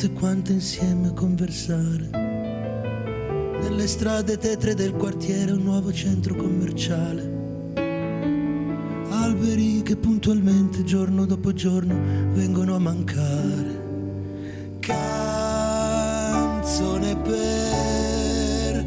[0.00, 2.08] Tutte quante insieme a conversare.
[3.60, 7.28] Nelle strade tetre del quartiere un nuovo centro commerciale.
[9.10, 11.94] Alberi che puntualmente giorno dopo giorno
[12.32, 14.78] vengono a mancare.
[14.80, 18.84] Canzone per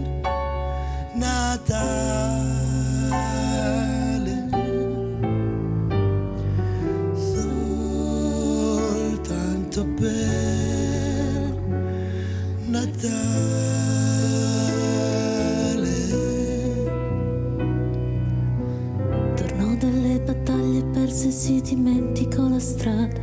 [1.14, 2.63] Natale.
[21.24, 23.22] Battaglie perse e si dimenticò la strada.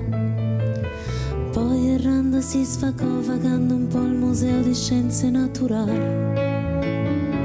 [1.53, 6.39] Poi errando si sfagò vagando un po' al museo di scienze naturali.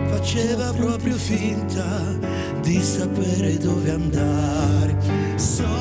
[0.10, 2.18] faceva proprio finta
[2.62, 4.98] di sapere dove andare.
[5.36, 5.75] Sogno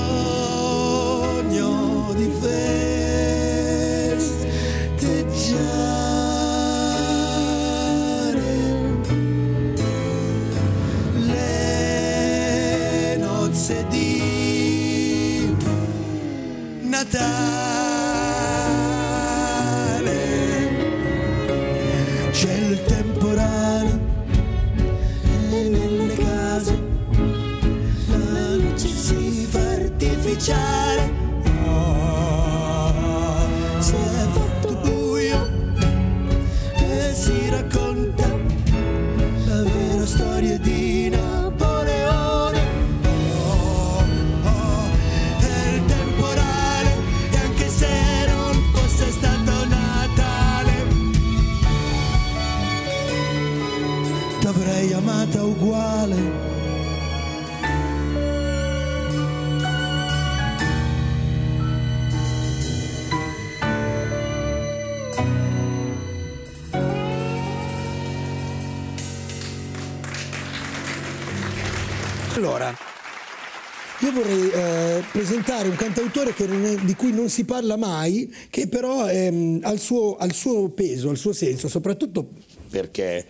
[75.64, 79.80] presentare un cantautore è- di cui non si parla mai, che però ehm, ha, il
[79.80, 82.28] suo, ha il suo peso, ha il suo senso, soprattutto
[82.68, 83.26] perché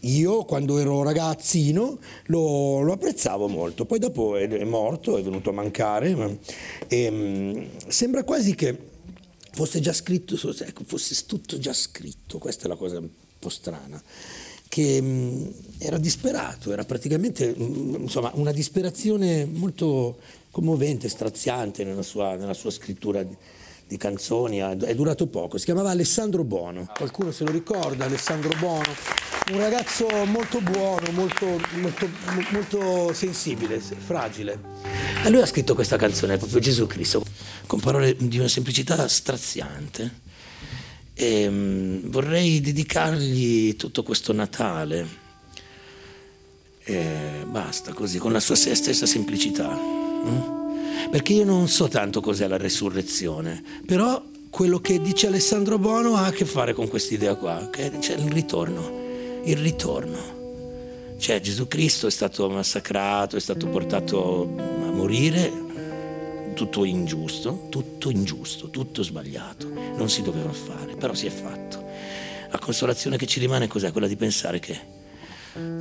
[0.00, 5.50] io quando ero ragazzino lo, lo apprezzavo molto, poi dopo è, è morto, è venuto
[5.50, 6.36] a mancare, ma-
[6.88, 8.88] e, mm, sembra quasi che
[9.52, 14.02] fosse già scritto, ecco, fosse tutto già scritto, questa è la cosa un po' strana,
[14.68, 20.18] che mh, era disperato, era praticamente mh, insomma, una disperazione molto
[20.50, 23.36] commovente, straziante nella sua, nella sua scrittura di,
[23.86, 28.94] di canzoni, è durato poco, si chiamava Alessandro Bono, qualcuno se lo ricorda, Alessandro Bono,
[29.52, 32.08] un ragazzo molto buono, molto, molto,
[32.50, 34.60] molto sensibile, fragile.
[35.24, 37.24] E lui ha scritto questa canzone, proprio Gesù Cristo,
[37.66, 40.28] con parole di una semplicità straziante.
[41.14, 45.18] E mm, vorrei dedicargli tutto questo Natale.
[46.84, 49.99] E basta così, con la sua stessa semplicità.
[50.24, 51.10] Mm?
[51.10, 56.26] Perché io non so tanto cos'è la resurrezione, però quello che dice Alessandro Bono ha
[56.26, 58.90] a che fare con quest'idea qua, che c'è il ritorno,
[59.44, 60.38] il ritorno.
[61.18, 65.50] Cioè Gesù Cristo è stato massacrato, è stato portato a morire,
[66.54, 71.84] tutto ingiusto, tutto ingiusto, tutto sbagliato, non si doveva fare, però si è fatto.
[72.50, 73.92] La consolazione che ci rimane cos'è?
[73.92, 74.78] Quella di pensare che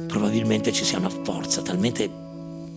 [0.07, 2.27] probabilmente ci sia una forza talmente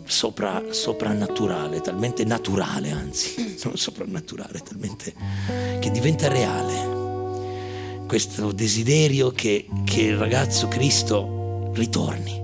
[0.04, 5.14] sopra, soprannaturale, talmente naturale anzi, non soprannaturale, talmente
[5.78, 8.04] che diventa reale.
[8.06, 12.40] Questo desiderio che, che il ragazzo Cristo ritorni,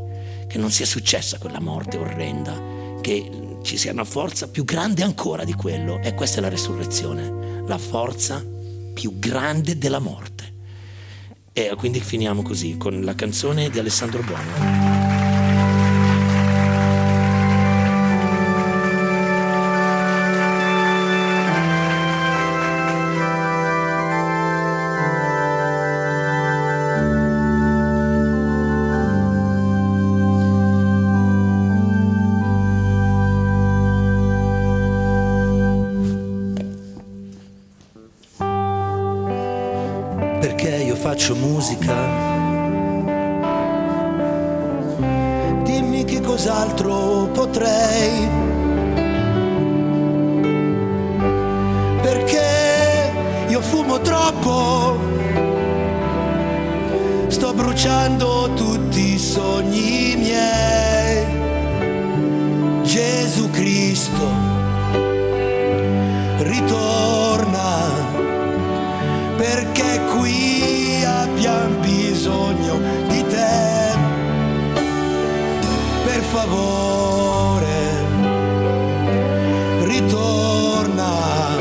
[0.46, 2.60] che non sia successa quella morte orrenda,
[3.02, 6.00] che ci sia una forza più grande ancora di quello.
[6.00, 8.42] E questa è la resurrezione, la forza
[8.94, 10.54] più grande della morte.
[11.52, 14.87] E quindi finiamo così con la canzone di Alessandro Buono.
[76.38, 77.76] Favore,
[79.82, 81.56] ritorna.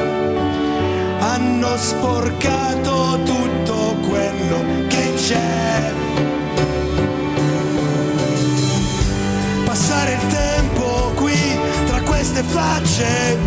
[1.20, 5.92] Hanno sporcato tutto quello che c'è.
[9.66, 11.38] Passare il tempo qui
[11.86, 13.38] tra queste facce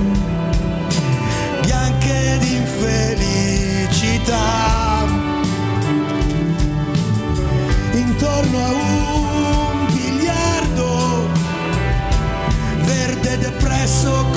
[1.63, 3.71] bianche di infelicità
[13.91, 14.30] so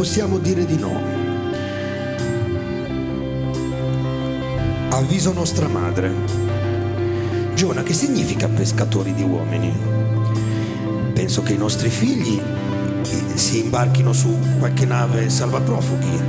[0.00, 0.98] possiamo dire di no.
[4.88, 6.10] Avviso nostra madre.
[7.52, 9.70] Giona, che significa pescatori di uomini?
[11.12, 16.22] Penso che i nostri figli eh, si imbarchino su qualche nave salvaprofughi.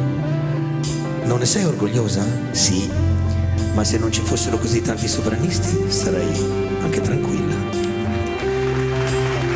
[1.23, 2.26] Non ne sei orgogliosa?
[2.52, 2.91] Sì,
[3.73, 6.45] ma se non ci fossero così tanti sovranisti sarei
[6.81, 7.56] anche tranquilla.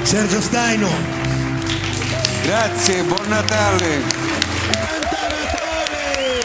[0.03, 0.87] Sergio Staino,
[2.45, 4.01] Grazie, buon Natale.
[4.69, 6.43] Canta Natale!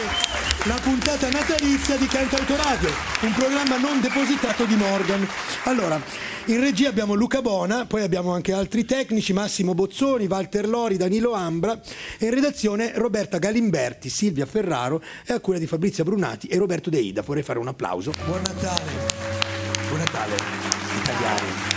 [0.63, 5.27] La puntata natalizia di Canta Autoradio, un programma non depositato di Morgan.
[5.65, 6.01] Allora,
[6.45, 11.33] in regia abbiamo Luca Bona, poi abbiamo anche altri tecnici, Massimo Bozzoni, Walter Lori, Danilo
[11.33, 11.79] Ambra
[12.17, 16.89] e in redazione Roberta Galimberti, Silvia Ferraro e a cura di Fabrizia Brunati e Roberto
[16.89, 17.21] De Ida.
[17.21, 18.11] Vorrei fare un applauso.
[18.25, 18.91] Buon Natale!
[19.87, 20.35] Buon Natale,
[20.99, 21.70] italiani!